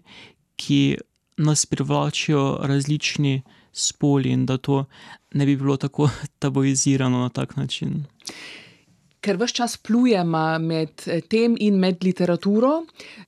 ki 0.55 0.97
nas 1.37 1.65
privlačijo 1.65 2.59
različni 2.61 3.41
spoli 3.73 4.29
in 4.29 4.45
da 4.45 4.57
to 4.57 4.85
ne 5.33 5.45
bi 5.45 5.55
bilo 5.55 5.77
tako 5.77 6.09
tabuizirano 6.39 7.19
na 7.19 7.29
tak 7.29 7.55
način. 7.55 8.05
Ker 9.21 9.37
vse 9.37 9.53
čas 9.53 9.77
plujem 9.77 10.31
med 10.65 11.03
tem 11.29 11.55
in 11.59 11.75
med 11.79 12.03
literaturo, 12.03 12.85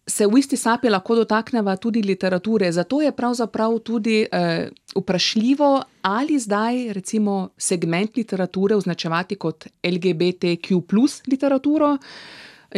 se 0.07 0.25
v 0.25 0.39
isti 0.41 0.57
sapi 0.57 0.89
lahko 0.89 1.15
dotakneva 1.15 1.75
tudi 1.77 2.01
literature. 2.01 2.71
Zato 2.71 3.01
je 3.01 3.11
pravzaprav 3.11 3.77
tudi 3.79 4.23
eh, 4.25 4.69
vprašljivo, 4.95 5.81
ali 6.01 6.39
zdaj 6.39 6.93
recimo 6.93 7.49
segment 7.57 8.17
literature 8.17 8.75
označevati 8.75 9.35
kot 9.35 9.67
LGBTQ 9.83 10.81
plus 10.87 11.21
literaturo 11.27 11.97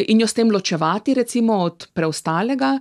in 0.07 0.21
jo 0.21 0.27
s 0.27 0.33
tem 0.33 0.51
ločevati 0.51 1.13
recimo 1.13 1.53
od 1.53 1.87
preostalega. 1.93 2.79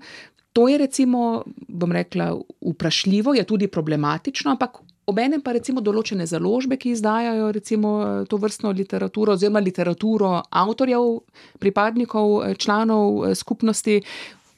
To 0.52 0.68
je 0.68 0.78
recimo, 0.78 1.42
bom 1.68 1.92
rekla, 1.92 2.30
vprašljivo, 2.60 3.34
je 3.34 3.44
tudi 3.44 3.66
problematično, 3.68 4.50
ampak 4.50 4.78
obenem 5.06 5.42
pa 5.42 5.52
recimo 5.52 5.82
določene 5.84 6.26
založbe, 6.26 6.78
ki 6.78 6.94
izdajajo 6.94 7.50
recimo 7.52 7.90
to 8.30 8.38
vrstno 8.40 8.70
literaturo 8.70 9.34
oziroma 9.34 9.60
literaturo 9.60 10.30
avtorjev, 10.50 11.18
pripadnikov, 11.58 12.54
članov 12.58 13.34
skupnosti, 13.34 14.00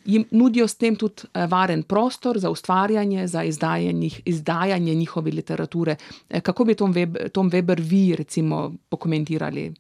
jim 0.07 0.25
nudijo 0.31 0.69
s 0.69 0.75
tem 0.75 0.97
tudi 0.97 1.29
varen 1.49 1.83
prostor 1.83 2.39
za 2.39 2.51
ustvarjanje, 2.51 3.27
za 3.27 3.45
izdajanje, 3.45 4.11
izdajanje 4.25 4.95
njihove 4.95 5.31
literature. 5.31 5.97
Kako 6.43 6.65
bi 6.65 6.75
Tom 6.75 6.95
Tom 7.33 7.49
Veber 7.49 7.81
vi 7.81 8.17
recimo 8.17 8.75
pokomentirali 8.89 9.75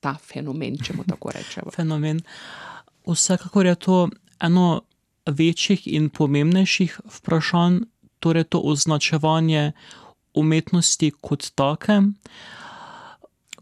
ta 0.00 0.14
fenomen, 0.14 0.78
če 0.78 0.96
mu 0.96 1.04
tako 1.04 1.32
rečemo? 1.34 1.70
Fenomen. 1.76 2.20
Vsekakor 3.06 3.66
je 3.66 3.74
to 3.74 4.08
eno 4.40 4.82
večjih 5.26 5.86
in 5.86 6.08
pomembnejših 6.10 7.00
vprašanj, 7.18 7.80
torej 8.20 8.44
to 8.44 8.60
označevanje 8.64 9.72
umetnosti 10.34 11.10
kot 11.20 11.50
take. 11.54 12.00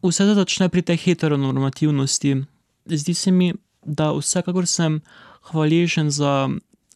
Vse 0.03 0.27
to 0.29 0.35
začne 0.35 0.69
pri 0.69 0.83
tej 0.83 0.97
heteronormativnosti. 0.97 2.37
Zdi 2.85 3.15
se 3.15 3.31
mi, 3.31 3.55
da 3.85 4.13
vsekakor 4.13 4.67
sem 4.67 5.01
hvaležen 5.51 6.11
za 6.11 6.49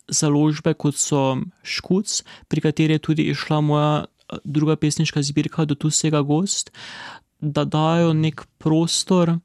založbe, 0.08 0.74
kot 0.74 0.96
so 0.96 1.38
Škuc, 1.62 2.22
pri 2.48 2.60
kateri 2.64 2.96
je 2.96 2.98
tudi 2.98 3.28
izšla 3.32 3.60
moja 3.60 4.04
druga 4.44 4.76
pesniška 4.76 5.22
zbirka 5.22 5.64
Do 5.64 5.74
tu 5.74 5.90
sega 5.90 6.22
gozd, 6.22 6.70
da 7.40 7.64
dajo 7.64 8.12
neki 8.12 8.44
prostor 8.58 9.38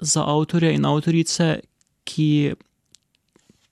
za 0.00 0.24
avtorje 0.26 0.74
in 0.74 0.84
avtorice, 0.86 1.60
ki, 2.04 2.54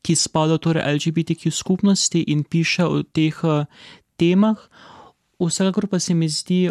ki 0.02 0.14
spadajo 0.14 0.58
torej 0.58 0.94
LGBTQ 0.94 1.50
skupnosti 1.50 2.20
in 2.20 2.44
pišejo 2.44 2.88
o 2.88 3.02
teh 3.02 3.36
temah. 4.16 4.58
Vsekakor 5.38 5.86
pa 5.86 5.98
se 5.98 6.14
mi 6.14 6.28
zdi, 6.28 6.70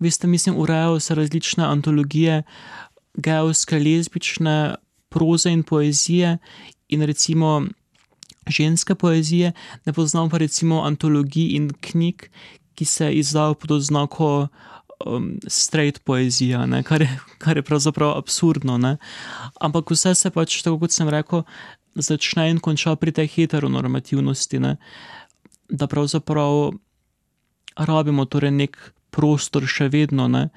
veste, 0.00 0.26
mislim, 0.26 0.56
urejajo 0.56 1.00
se 1.00 1.14
različne 1.14 1.64
antologije 1.64 2.42
gejevske, 3.14 3.78
lezbične 3.78 4.74
proze 5.08 5.50
in 5.50 5.62
poezije 5.62 6.38
in 6.88 7.02
recimo 7.02 7.62
ženske 8.46 8.94
poezije. 8.94 9.52
Ne 9.84 9.92
poznam 9.92 10.30
pa 10.30 10.38
recimo 10.38 10.82
antologij 10.82 11.56
in 11.56 11.70
knjig, 11.80 12.28
ki 12.74 12.84
se 12.84 13.12
izdajo 13.12 13.54
pod 13.54 13.70
oznako 13.70 14.48
straight 15.46 15.98
poezija, 16.04 16.66
ne, 16.66 16.82
kar 16.82 17.02
je, 17.02 17.18
kar 17.38 17.56
je 17.56 17.62
pravzaprav 17.62 18.16
absurdno, 18.18 18.78
ne. 18.78 18.96
Ampak 19.60 19.90
vse 19.90 20.14
se 20.14 20.30
pač, 20.30 20.62
tako 20.62 20.78
kot 20.84 20.94
sem 20.94 21.08
rekel, 21.08 21.42
začne 21.94 22.48
in 22.50 22.60
konča 22.60 22.96
pri 22.96 23.12
tej 23.12 23.28
heteronormativnosti, 23.34 24.58
ne. 24.58 24.76
Da 25.68 25.86
pravzaprav 25.90 26.72
rabimo 27.76 28.24
torej 28.24 28.54
neki 28.54 28.94
prostor 29.14 29.66
še 29.70 29.88
vedno, 29.92 30.28
ne, 30.28 30.48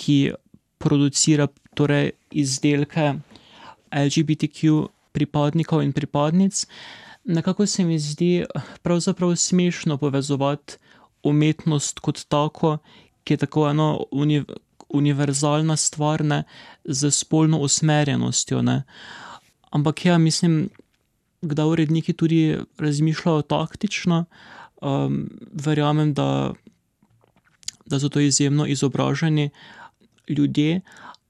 ki 0.00 0.34
producira 0.78 1.48
torej 1.74 2.12
izdelke 2.30 3.14
LGBTQ 3.94 4.88
pripadnikov 5.14 5.82
in 5.82 5.92
pripadnic. 5.92 6.66
Nekako 7.24 7.66
se 7.66 7.84
mi 7.84 7.98
zdi 7.98 8.44
pravzaprav 8.82 9.36
smešno 9.36 9.96
povezovati 9.98 10.76
umetnost 11.22 11.98
kot 11.98 12.24
tako, 12.28 12.78
ki 13.24 13.34
je 13.34 13.44
tako 13.46 13.68
ena 13.70 13.96
univerzalna 14.88 15.76
stvar, 15.76 16.24
ne, 16.24 16.42
s 16.84 17.08
spolno 17.14 17.58
usmerjenostjo, 17.64 18.62
ne. 18.62 18.82
Ampak 19.70 20.04
ja, 20.04 20.18
mislim, 20.18 20.68
kdaj 21.42 21.66
uredniki 21.66 22.12
tudi 22.12 22.58
razmišljajo 22.78 23.42
taktično, 23.42 24.24
verjamem, 25.64 26.12
da, 26.14 26.52
da 27.86 28.00
so 28.00 28.08
to 28.08 28.20
izjemno 28.20 28.66
izobraženi 28.66 29.50
ljudje, 30.28 30.80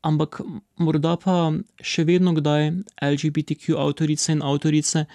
ampak 0.04 0.40
morda 0.78 1.16
pa 1.20 1.52
še 1.80 2.04
vedno 2.04 2.34
kdaj 2.36 2.70
LGBTQ 3.02 3.78
avtorice 3.80 4.32
in 4.36 4.42
avtorice 4.44 5.06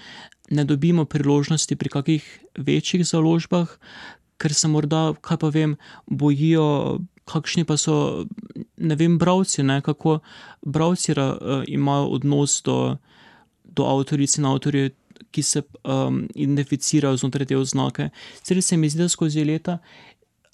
ne 0.50 0.66
dobimo 0.66 1.06
priložnosti 1.06 1.76
pri 1.76 1.90
kakih 1.94 2.26
večjih 2.58 3.06
založbah, 3.06 3.70
ker 4.42 4.54
se 4.54 4.68
morda, 4.68 5.14
kaj 5.22 5.38
pa 5.38 5.50
vem, 5.54 5.76
bojijo, 6.08 7.00
kakšni 7.30 7.68
pa 7.70 7.78
so, 7.78 8.26
ne 8.78 8.96
vem, 8.98 9.20
bralci, 9.22 9.64
ne, 9.64 9.82
kako 9.86 10.20
bralci 10.66 11.14
imajo 11.68 12.08
odnos 12.18 12.62
do, 12.66 12.98
do 13.64 13.86
avtoric 13.86 14.38
in 14.40 14.50
avtorjev, 14.50 14.96
ki 15.30 15.44
se 15.44 15.62
identificirajo 16.34 17.20
znotraj 17.22 17.52
te 17.52 17.58
oznake. 17.58 18.10
Sicer 18.40 18.64
se 18.66 18.78
mi 18.78 18.90
zdi, 18.90 19.04
da 19.04 19.10
skozi 19.10 19.44
leta 19.46 19.78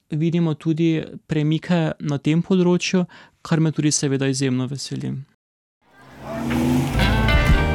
vidimo 0.09 0.53
tudi 0.53 1.03
premike 1.27 1.93
na 1.99 2.17
tem 2.17 2.41
področju, 2.43 3.05
kar 3.45 3.59
me 3.59 3.71
tudi 3.71 3.91
seveda 3.91 4.27
izjemno 4.27 4.65
veseli. 4.67 5.13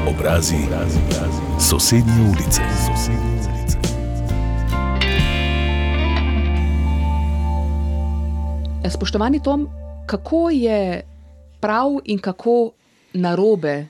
Obrazi 0.08 0.56
sosednje 1.60 2.22
ulice. 2.30 2.62
Spoštovani 8.90 9.42
Tom, 9.42 9.68
kako 10.06 10.50
je 10.50 11.06
prav 11.60 11.90
in 12.04 12.18
kako 12.18 12.72
narobe 13.12 13.86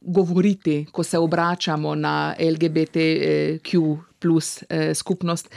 govoriti, 0.00 0.86
ko 0.92 1.02
se 1.02 1.18
obračamo 1.18 1.94
na 1.94 2.34
LGBTQ 2.38 3.96
plus 4.18 4.62
skupnost? 4.94 5.50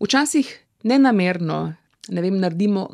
Včasih 0.00 0.58
nenamerno, 0.82 1.74
ne 2.08 2.22
vem, 2.22 2.38
naredimo 2.38 2.88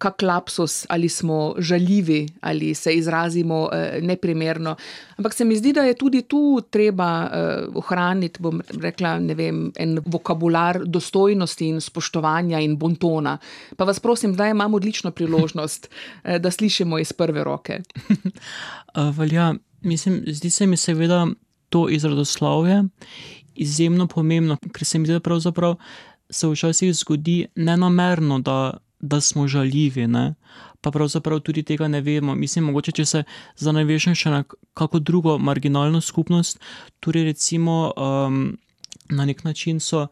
kak 0.00 0.22
lapsus 0.22 0.86
ali 0.88 1.08
smo 1.08 1.54
žaljivi 1.58 2.28
ali 2.40 2.74
se 2.74 2.94
izrazimo 2.94 3.68
neprimerno. 4.02 4.76
Ampak 5.16 5.34
se 5.34 5.44
mi 5.44 5.56
zdi, 5.56 5.72
da 5.72 5.82
je 5.84 5.94
tudi 5.94 6.22
tu 6.22 6.62
treba 6.70 7.30
ohraniti, 7.74 8.42
bom 8.42 8.62
rekla, 8.80 9.18
ne 9.18 9.34
vem, 9.34 9.72
en 9.76 9.98
vokabular 10.06 10.80
dostojnosti 10.84 11.68
in 11.68 11.80
spoštovanja 11.80 12.60
in 12.60 12.78
bontona. 12.80 13.38
Pa 13.76 13.84
vas 13.84 14.00
prosim, 14.00 14.34
zdaj 14.34 14.50
imam 14.50 14.74
odlično 14.74 15.10
priložnost, 15.10 15.90
da 16.42 16.50
slišimo 16.50 16.98
iz 16.98 17.12
prve 17.12 17.44
roke. 17.44 17.80
velja. 19.18 19.54
Mislim, 19.80 20.22
zdi 20.26 20.50
se 20.50 20.66
mi 20.66 20.76
seveda 20.76 21.26
to 21.68 21.88
izrodoslovje 21.88 22.82
izjemno 23.60 24.06
pomembno, 24.06 24.56
ker 24.72 24.84
se 24.84 24.98
mi 24.98 25.06
zdi, 25.06 25.18
da 25.18 25.20
pravzaprav 25.20 25.76
se 26.30 26.48
včasih 26.48 26.94
zgodi 26.94 27.46
nenamerno, 27.54 28.38
da, 28.38 28.78
da 29.00 29.20
smo 29.20 29.48
žaljivi, 29.48 30.06
ne. 30.06 30.34
Pa 30.80 30.90
pravzaprav 30.90 31.40
tudi 31.40 31.62
tega 31.62 31.88
ne 31.88 32.00
vemo, 32.00 32.34
mislim, 32.34 32.64
mogoče, 32.64 32.92
če 32.92 33.04
se 33.04 33.22
zdaj 33.56 33.74
navežem 33.80 34.14
še 34.14 34.30
na 34.30 34.44
kako 34.74 34.98
drugo 34.98 35.38
marginalno 35.38 36.00
skupnost, 36.00 36.60
torej 37.00 37.24
recimo 37.32 37.92
na 39.10 39.24
neki 39.24 39.44
način 39.44 39.80
so 39.80 40.06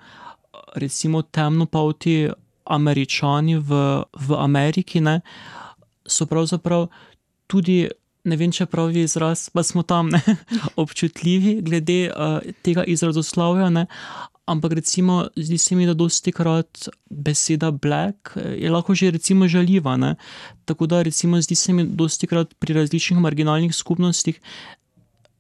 recimo 0.75 1.23
temnopolti 1.23 2.29
Američani 2.65 3.57
v, 3.57 3.81
v 4.29 4.37
Ameriki, 4.37 5.01
ne, 5.01 5.21
so 6.07 6.27
pravzaprav 6.27 6.89
tudi, 7.47 7.89
ne 8.25 8.37
vem, 8.37 8.53
če 8.53 8.67
pravi 8.69 9.07
izraz, 9.09 9.49
pa 9.49 9.65
smo 9.65 9.83
tam, 9.83 10.13
ne, 10.13 10.21
občutljivi 10.83 11.61
glede 11.65 12.01
tega 12.63 12.85
izrodoslovja, 12.85 13.71
ne. 13.73 13.87
Ampak 14.49 14.73
recimo 14.81 15.27
zdi 15.37 15.59
se 15.59 15.77
mi, 15.77 15.87
da 15.87 15.95
dostikrat 15.95 16.89
beseda 17.11 17.71
black 17.71 18.33
je 18.37 18.71
lahko 18.71 18.95
že 18.95 19.11
recimo 19.11 19.49
žaljiva, 19.49 19.97
ne. 19.97 20.15
Tako 20.65 20.87
da 20.87 21.03
recimo 21.03 21.41
zdi 21.41 21.55
se 21.55 21.73
mi 21.73 21.85
dostikrat 21.85 22.55
pri 22.59 22.75
različnih 22.81 23.21
marginalnih 23.21 23.75
skupnostih, 23.75 24.41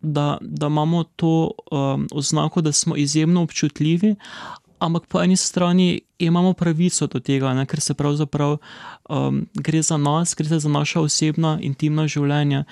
da, 0.00 0.38
da 0.40 0.66
imamo 0.66 1.04
to 1.04 1.50
oznako, 2.12 2.60
da 2.60 2.72
smo 2.72 2.96
izjemno 2.96 3.42
občutljivi, 3.42 4.14
ampak 4.78 5.06
po 5.06 5.22
eni 5.22 5.36
strani 5.36 6.00
imamo 6.18 6.52
pravico 6.52 7.06
do 7.06 7.20
tega, 7.20 7.54
ne, 7.54 7.66
ker 7.66 7.80
se 7.80 7.94
pravzaprav 7.94 8.56
um, 9.08 9.46
gre 9.54 9.82
za 9.82 9.96
nas, 9.96 10.34
gre 10.38 10.58
za 10.58 10.68
naša 10.68 11.00
osebna, 11.00 11.58
intimna 11.62 12.06
življenja. 12.06 12.64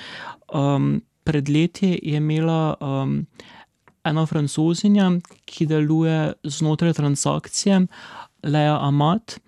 Um, 0.55 1.03
pred 1.25 1.49
leti 1.49 1.99
je 2.03 2.17
imela 2.17 2.77
um, 2.81 3.27
ena 4.07 4.27
francozinja, 4.27 5.11
ki 5.45 5.67
deluje 5.67 6.33
znotraj 6.45 6.97
transakcije, 6.99 7.87
Lea 8.47 8.79
Amat, 8.81 9.39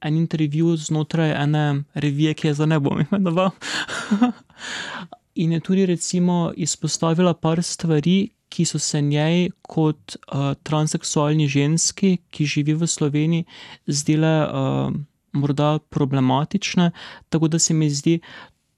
en 0.00 0.16
intervju 0.16 0.76
znotraj 0.76 1.34
ene 1.42 1.82
revije, 1.94 2.34
ki 2.34 2.48
je 2.48 2.54
za 2.54 2.66
ne 2.66 2.78
bom 2.80 3.00
imenoval. 3.00 3.50
In 5.42 5.52
je 5.52 5.60
tudi 5.60 5.86
recimo 5.86 6.52
izpostavila 6.56 7.34
par 7.34 7.62
stvari, 7.62 8.30
ki 8.48 8.64
so 8.64 8.78
se 8.78 9.00
njej 9.00 9.50
kot 9.62 10.16
uh, 10.16 10.54
transseksualni 10.62 11.48
ženski, 11.48 12.16
ki 12.30 12.46
živi 12.46 12.74
v 12.74 12.86
Sloveniji, 12.86 13.44
zdele 13.86 14.34
uh, 14.46 14.94
morda 15.32 15.78
problematične. 15.78 16.90
Tako 17.28 17.48
da 17.48 17.58
se 17.58 17.74
mi 17.74 17.90
zdi 17.90 18.20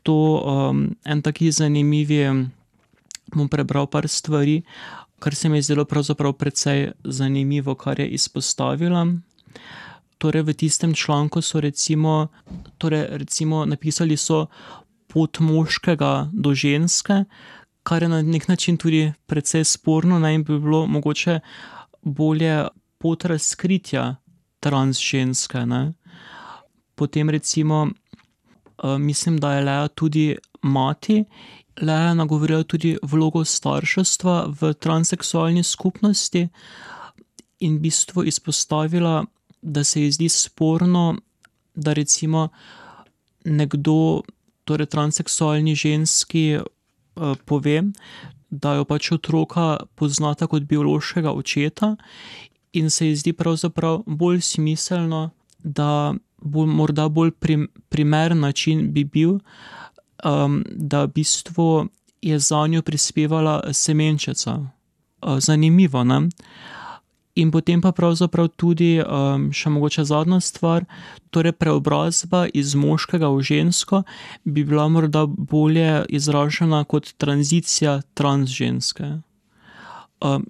to 0.02 0.42
um, 0.44 0.96
en 1.04 1.22
taki 1.22 1.52
zanimivi. 1.52 2.24
Bom 3.35 3.49
prebral 3.49 3.87
par 3.87 4.09
stvari, 4.09 4.62
kar 5.19 5.35
se 5.35 5.49
mi 5.49 5.59
je 5.59 5.62
zdelo 5.62 5.85
pravzaprav 5.85 6.33
precej 6.33 6.93
zanimivo, 7.05 7.75
kar 7.75 8.01
je 8.01 8.09
izpostavila. 8.09 9.07
Torej, 10.19 10.43
v 10.43 10.55
tistem 10.55 10.95
članku 10.95 11.40
so 11.43 11.61
recimo, 11.61 12.29
torej 12.79 13.07
recimo 13.11 13.64
napisali 13.64 14.16
so 14.16 14.47
pot 15.09 15.40
moškega 15.40 16.29
do 16.33 16.55
ženske, 16.55 17.25
kar 17.83 18.03
je 18.03 18.09
na 18.09 18.23
nek 18.23 18.49
način 18.49 18.77
tudi 18.77 19.12
precej 19.27 19.64
sporno, 19.64 20.19
naj 20.19 20.38
bi 20.38 20.59
bilo 20.59 20.87
mogoče 20.87 21.40
bolje 22.03 22.69
pot 22.99 23.25
razkritja 23.25 24.16
trans 24.61 25.01
ženske. 25.01 25.66
Ne? 25.66 25.93
Potem 26.95 27.31
recimo, 27.31 27.88
mislim, 28.99 29.38
da 29.38 29.55
je 29.55 29.64
Lea 29.64 29.88
tudi 29.88 30.37
mati. 30.62 31.25
Je 31.76 32.14
nagovorila 32.14 32.62
tudi 32.62 32.96
vlogo 33.02 33.44
starševstva 33.44 34.46
v 34.61 34.72
transseksualni 34.74 35.62
skupnosti 35.62 36.48
in 37.61 37.76
v 37.76 37.80
bistvu 37.80 38.24
izpostavila, 38.24 39.24
da 39.62 39.85
se 39.85 40.02
ji 40.02 40.11
zdi 40.12 40.28
sporno, 40.28 41.16
da 41.74 41.92
recimo 41.92 42.48
nekdo, 43.44 44.22
torej 44.64 44.87
transseksualni 44.87 45.74
ženski, 45.74 46.59
pove, 47.44 47.83
da 48.50 48.74
jo 48.74 48.85
pač 48.85 49.12
otroka 49.12 49.76
poznata 49.94 50.46
kot 50.46 50.62
biološkega 50.62 51.33
očeta, 51.33 51.96
in 52.72 52.90
se 52.90 53.09
ji 53.09 53.16
zdi 53.16 53.33
pravzaprav 53.33 54.02
bolj 54.06 54.40
smiselno, 54.40 55.30
da 55.59 56.14
bo 56.40 56.66
morda 56.66 57.09
bolj 57.09 57.30
primeren 57.88 58.40
način 58.40 58.92
bi 58.92 59.04
bil, 59.04 59.38
da 60.64 61.04
v 61.04 61.12
bistvu 61.14 61.88
je 62.22 62.38
zanjo 62.38 62.83
prispevala 62.83 63.72
semenčica. 63.72 64.59
Zanimivo, 65.38 66.04
ne? 66.04 66.28
In 67.35 67.50
potem 67.50 67.80
pa 67.80 67.92
pravzaprav 67.94 68.48
tudi 68.59 68.98
še 69.54 69.70
mogoče 69.70 70.04
zadnja 70.04 70.40
stvar, 70.42 70.85
torej 71.30 71.54
preobrazba 71.56 72.46
iz 72.52 72.74
moškega 72.74 73.30
v 73.30 73.44
žensko 73.46 74.02
bi 74.44 74.64
bila 74.64 74.88
morda 74.88 75.26
bolje 75.26 76.04
izražena 76.09 76.83
kot 76.85 77.14
tranzicija 77.22 78.00
trans 78.14 78.50
ženske. 78.50 79.20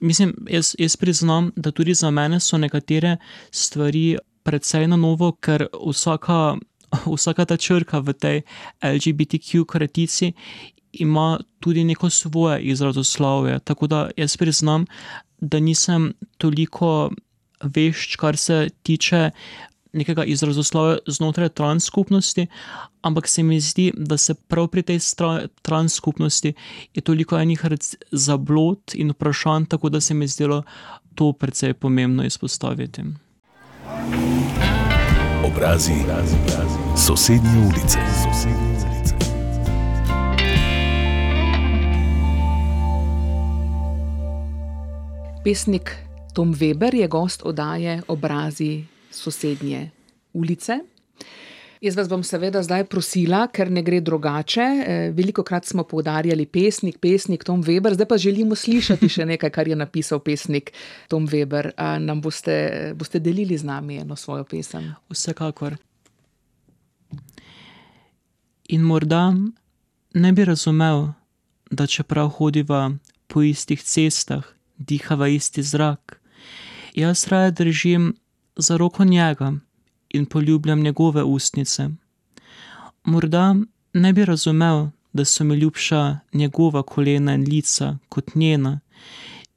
Mislim, 0.00 0.34
jaz, 0.50 0.74
jaz 0.78 0.96
priznam, 0.96 1.52
da 1.56 1.70
tudi 1.70 1.94
za 1.94 2.10
mene 2.10 2.40
so 2.40 2.58
nekatere 2.58 3.16
stvari 3.50 4.18
precej 4.42 4.88
na 4.88 4.96
novo, 4.96 5.30
ker 5.32 5.68
vsaka, 5.86 6.56
vsaka 7.16 7.44
ta 7.44 7.56
črka 7.56 7.98
v 7.98 8.12
tej 8.12 8.42
LGBTQ 8.82 9.64
kratici 9.64 10.32
ima 10.92 11.38
tudi 11.60 11.84
neko 11.84 12.10
svoje 12.10 12.60
izrazoslovje, 12.62 13.58
tako 13.58 13.86
da 13.86 14.10
jaz 14.16 14.36
priznam, 14.36 14.86
da 15.40 15.60
nisem 15.60 16.12
toliko 16.38 17.10
vešč, 17.62 18.16
kar 18.16 18.36
se 18.36 18.68
tiče 18.82 19.30
nekega 19.92 20.24
izrazoslovja 20.24 20.98
znotraj 21.06 21.48
trans 21.48 21.84
skupnosti, 21.84 22.46
ampak 23.02 23.28
se 23.28 23.42
mi 23.42 23.60
zdi, 23.60 23.92
da 23.96 24.16
se 24.16 24.34
prav 24.34 24.68
pri 24.68 24.82
tej 24.82 24.98
trans 25.62 25.94
skupnosti 25.94 26.52
je 26.94 27.02
toliko 27.02 27.38
enih 27.38 27.64
zablod 28.12 28.94
in 28.94 29.10
vprašanj, 29.10 29.64
tako 29.64 29.88
da 29.88 30.00
se 30.00 30.14
mi 30.14 30.24
je 30.24 30.28
zdelo 30.28 30.62
to 31.14 31.32
precej 31.32 31.74
pomembno 31.74 32.24
izpostaviti. 32.24 33.02
Obrazi 35.54 35.92
sosednje 36.96 37.58
ulice. 37.66 37.98
Pesnik 45.44 45.96
Tom 46.34 46.54
Weber 46.54 46.94
je 46.94 47.08
gost 47.08 47.42
oddaje 47.44 48.02
Obrazi 48.08 48.84
sosednje 49.10 49.90
ulice. 50.32 50.72
Jaz 51.80 51.96
vas 51.96 52.08
bom 52.12 52.20
seveda 52.20 52.60
zdaj 52.60 52.82
prosila, 52.92 53.46
ker 53.48 53.70
ne 53.72 53.80
gre 53.80 54.02
drugače. 54.04 54.64
Veliko 55.16 55.40
krat 55.48 55.64
smo 55.64 55.86
poudarjali 55.88 56.44
pesnik, 56.46 56.98
pesnik 57.00 57.44
Tom 57.48 57.62
Weber, 57.64 57.94
zdaj 57.96 58.08
pa 58.08 58.18
želimo 58.20 58.52
slišati 58.54 59.08
še 59.08 59.24
nekaj, 59.24 59.50
kar 59.50 59.68
je 59.68 59.78
napisal 59.80 60.20
pesnik 60.20 60.74
Tom 61.08 61.24
Weber. 61.28 61.70
A 61.80 61.94
nam 61.98 62.20
boste, 62.20 62.92
boste 63.00 63.22
delili 63.24 63.56
z 63.56 63.64
nami 63.64 63.96
eno 64.02 64.16
svojo 64.16 64.44
pesem? 64.44 64.90
Vsekakor. 65.08 65.78
In 68.68 68.84
morda 68.84 69.30
ne 70.14 70.34
bi 70.36 70.44
razumel, 70.44 71.06
da 71.70 71.88
čeprav 71.88 72.28
hodiva 72.36 72.90
po 73.26 73.40
istih 73.40 73.80
cestah, 73.80 74.44
dihava 74.76 75.32
isti 75.32 75.64
zrak, 75.64 76.20
jaz 76.92 77.24
raje 77.32 77.56
držim 77.64 78.12
za 78.56 78.76
roko 78.76 79.04
njega 79.04 79.54
in 80.10 80.26
poljubljam 80.26 80.80
njegove 80.80 81.22
ustnice. 81.22 81.88
Morda 83.04 83.56
ne 83.92 84.12
bi 84.12 84.24
razumel, 84.24 84.86
da 85.12 85.24
so 85.24 85.44
mi 85.44 85.54
ljubša 85.54 86.18
njegova 86.32 86.82
kolena 86.82 87.34
in 87.34 87.44
lica 87.44 87.98
kot 88.08 88.34
njena, 88.34 88.80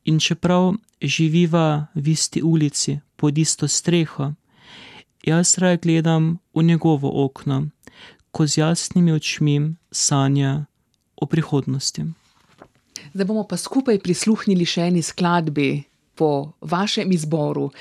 in 0.03 0.19
čeprav 0.19 0.73
živiva 1.01 1.87
v 1.95 2.07
isti 2.07 2.41
ulici 2.41 2.99
pod 3.15 3.37
isto 3.37 3.67
streho, 3.67 4.33
jaz 5.23 5.57
raje 5.57 5.77
gledam 5.77 6.37
v 6.53 6.63
njegovo 6.63 7.25
okno, 7.25 7.67
ko 8.31 8.47
z 8.47 8.57
jasnimi 8.57 9.11
očmi 9.11 9.75
sanja 9.91 10.65
o 11.15 11.25
prihodnosti. 11.25 12.03
Zdaj 13.13 13.25
bomo 13.25 13.47
pa 13.47 13.57
skupaj 13.57 13.99
prisluhnili 13.99 14.65
še 14.65 14.87
eni 14.89 15.01
skladbi 15.01 15.83
po 16.15 16.53
vašem 16.61 17.11
izboru. 17.11 17.71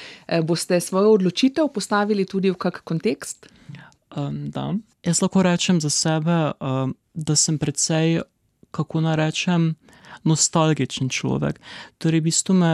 Boste 0.42 0.81
svojo 0.81 1.12
odločitev 1.18 1.68
postavili 1.75 2.25
tudi 2.27 2.51
v 2.51 2.57
kak 2.57 2.83
kontekst? 2.85 3.49
da. 4.31 4.75
Jaz 5.05 5.23
lahko 5.23 5.42
rečem 5.42 5.81
za 5.81 5.90
sebe, 5.90 6.53
da 7.14 7.37
sem 7.37 7.59
precej, 7.59 8.21
kako 8.71 9.01
naj 9.01 9.16
rečem, 9.16 9.75
nostalgičen 10.25 11.09
človek. 11.09 11.61
Torej 11.99 12.21
v 12.21 12.25
bistvu 12.31 12.55
me 12.55 12.73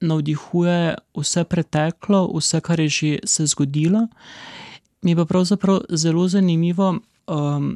navdihuje 0.00 0.96
vse 1.14 1.44
preteklo, 1.44 2.28
vse, 2.34 2.60
kar 2.60 2.80
je 2.80 2.88
že 2.88 3.18
se 3.24 3.46
zgodilo. 3.46 4.08
Mi 5.02 5.10
je 5.10 5.16
pa 5.16 5.24
pravzaprav 5.24 5.80
zelo 5.90 6.28
zanimivo, 6.28 6.98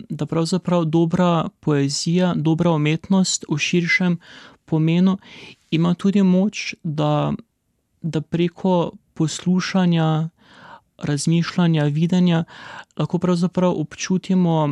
da 0.08 0.26
pravzaprav 0.26 0.84
dobra 0.84 1.48
poezija, 1.60 2.34
dobra 2.36 2.70
umetnost 2.70 3.44
v 3.50 3.58
širšem 3.58 4.18
pomenu 4.64 5.18
ima 5.70 5.94
tudi 5.94 6.22
moč, 6.22 6.74
da, 6.82 7.32
da 8.02 8.20
preko 8.20 8.92
poslušanja, 9.14 10.28
razmišljanja, 10.98 11.84
videnja 11.84 12.44
lahko 12.96 13.18
pravzaprav 13.18 13.74
občutimo 13.76 14.70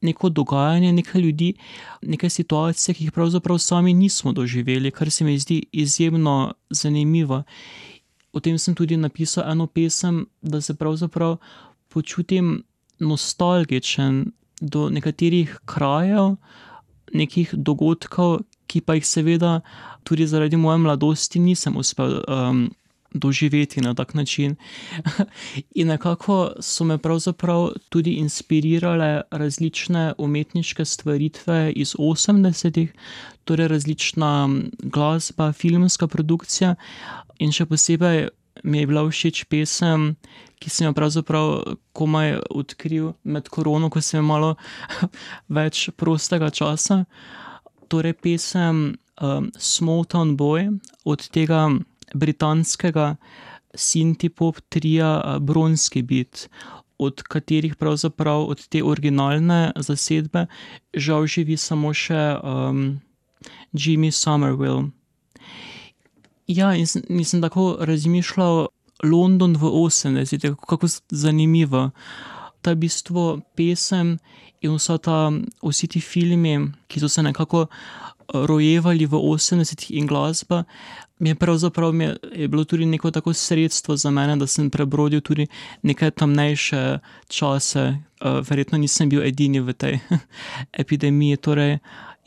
neko 0.00 0.28
dogajanje, 0.28 0.92
neke 0.92 1.18
ljudi, 1.18 1.54
neke 2.02 2.30
situacije, 2.30 2.94
ki 2.94 3.04
jih 3.04 3.12
pravzaprav 3.12 3.58
sami 3.58 3.94
nismo 3.94 4.32
doživeli, 4.32 4.90
kar 4.90 5.10
se 5.10 5.24
mi 5.24 5.38
zdi 5.38 5.62
izjemno 5.72 6.54
zanimivo. 6.70 7.42
O 8.32 8.40
tem 8.40 8.58
sem 8.58 8.74
tudi 8.74 8.96
napisal 8.96 9.50
eno 9.50 9.66
pesem, 9.66 10.26
da 10.42 10.60
se 10.60 10.74
pravzaprav 10.74 11.36
počutim 11.88 12.62
nostalgičen 13.00 14.32
do 14.60 14.88
nekaterih 14.90 15.58
krajev, 15.64 16.36
nekih 17.12 17.54
dogodkov, 17.54 18.42
ki 18.70 18.80
pa 18.86 18.94
jih 18.94 19.06
seveda 19.06 19.60
tudi 20.06 20.26
zaradi 20.26 20.56
moje 20.56 20.78
mladosti 20.78 21.40
nisem 21.42 21.76
uspel, 21.76 22.20
doživeti 23.14 23.80
na 23.80 23.94
tak 23.94 24.14
način. 24.14 24.56
In 25.74 25.88
nekako 25.88 26.52
so 26.60 26.84
me 26.84 26.98
pravzaprav 26.98 27.70
tudi 27.88 28.10
inspirirale 28.10 29.20
različne 29.30 30.12
umetniške 30.18 30.84
stvaritve 30.84 31.72
iz 31.76 31.94
osemdesetih, 31.98 32.92
torej 33.44 33.68
različna 33.68 34.48
glasba, 34.82 35.52
filmska 35.52 36.06
produkcija 36.06 36.74
in 37.38 37.52
še 37.52 37.66
posebej 37.66 38.28
mi 38.64 38.82
je 38.82 38.86
bila 38.86 39.04
všeč 39.08 39.44
pesem, 39.50 40.14
ki 40.60 40.70
sem 40.70 40.88
jo 40.88 40.94
pravzaprav 40.96 41.76
komaj 41.96 42.40
odkril 42.50 43.12
med 43.24 43.48
korono, 43.48 43.90
ko 43.90 44.00
sem 44.00 44.20
imel 44.20 44.28
malo 44.28 44.50
več 45.58 45.88
prostega 45.96 46.50
časa. 46.50 47.04
Torej, 47.90 48.14
pesem 48.22 48.94
um, 49.20 49.50
Small 49.58 50.04
Town 50.04 50.36
Boy 50.36 50.68
od 51.04 51.26
tega 51.32 51.68
britanskega 52.14 53.16
synth-pop 53.74 54.60
trija 54.68 55.38
Bronski 55.40 56.02
Beat, 56.02 56.48
od 57.00 57.22
katerih 57.22 57.76
pravzaprav 57.76 58.44
od 58.52 58.66
te 58.68 58.82
originalne 58.84 59.72
zasedbe 59.76 60.46
žal 60.94 61.26
živi 61.26 61.56
samo 61.56 61.94
še 61.96 62.36
um, 62.44 63.00
Jimmy 63.72 64.10
Somerville. 64.12 64.90
Ja, 66.50 66.72
in 66.74 66.86
sem, 66.86 67.02
in 67.08 67.24
sem 67.24 67.42
tako 67.42 67.76
razmišljal, 67.86 68.66
London 69.06 69.54
v 69.56 69.70
80-ih, 69.70 70.56
kako 70.68 70.88
zanimivo. 71.10 71.90
Ta 72.60 72.74
v 72.74 72.82
bistvu 72.84 73.40
pesem 73.56 74.18
in 74.60 74.74
vsa 74.76 74.98
ta, 74.98 75.30
vsi 75.64 75.88
ti 75.88 76.00
filmi, 76.04 76.58
ki 76.88 77.00
so 77.00 77.08
se 77.08 77.22
nekako 77.22 77.68
rojevali 78.34 79.06
v 79.06 79.16
80-ih 79.16 79.94
in 79.96 80.06
glasba, 80.06 80.64
je 81.20 81.34
pravzaprav 81.34 81.92
mi 81.92 82.04
je, 82.04 82.16
je 82.32 82.48
bilo 82.48 82.64
tudi 82.64 82.86
neko 82.86 83.10
tako 83.10 83.32
sredstvo 83.32 83.96
za 83.96 84.10
mene, 84.10 84.36
da 84.36 84.46
sem 84.46 84.70
prebrodil 84.70 85.20
tudi 85.20 85.46
neke 85.82 86.10
temnejše 86.10 86.98
čase. 87.28 87.94
Verjetno 88.20 88.78
nisem 88.78 89.08
bil 89.08 89.22
edini 89.24 89.60
v 89.60 89.72
tej 89.72 89.98
epidemiji, 90.82 91.36
torej 91.36 91.78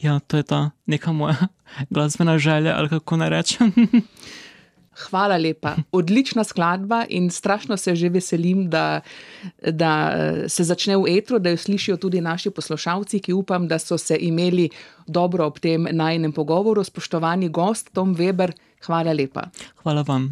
ja, 0.03 0.19
to 0.19 0.37
je 0.37 0.43
ta 0.43 0.69
neka 0.85 1.11
moja 1.11 1.47
glasbena 1.93 2.37
želja, 2.37 2.75
ali 2.77 2.89
kako 2.89 3.17
naj 3.17 3.29
rečem. 3.29 3.71
Hvala 5.09 5.37
lepa. 5.37 5.75
Odlična 5.91 6.43
skladba 6.43 7.05
in 7.09 7.29
strašno 7.29 7.77
se 7.77 7.95
že 7.95 8.09
veselim, 8.09 8.69
da, 8.69 9.01
da 9.71 10.13
se 10.47 10.63
začne 10.63 10.97
v 10.97 11.17
etru, 11.17 11.39
da 11.39 11.49
jo 11.49 11.57
slišijo 11.57 11.97
tudi 11.97 12.21
naši 12.21 12.49
poslušalci, 12.49 13.19
ki 13.19 13.33
upam, 13.33 13.67
da 13.67 13.79
so 13.79 13.97
se 13.97 14.17
imeli 14.21 14.69
dobro 15.07 15.45
ob 15.45 15.59
tem 15.59 15.87
najnem 15.91 16.31
pogovoru. 16.31 16.83
Spoštovani 16.83 17.49
gost 17.49 17.89
Tom 17.93 18.15
Weber, 18.15 18.53
hvala 18.85 19.13
lepa. 19.13 19.49
Hvala 19.81 20.05
vam. 20.07 20.29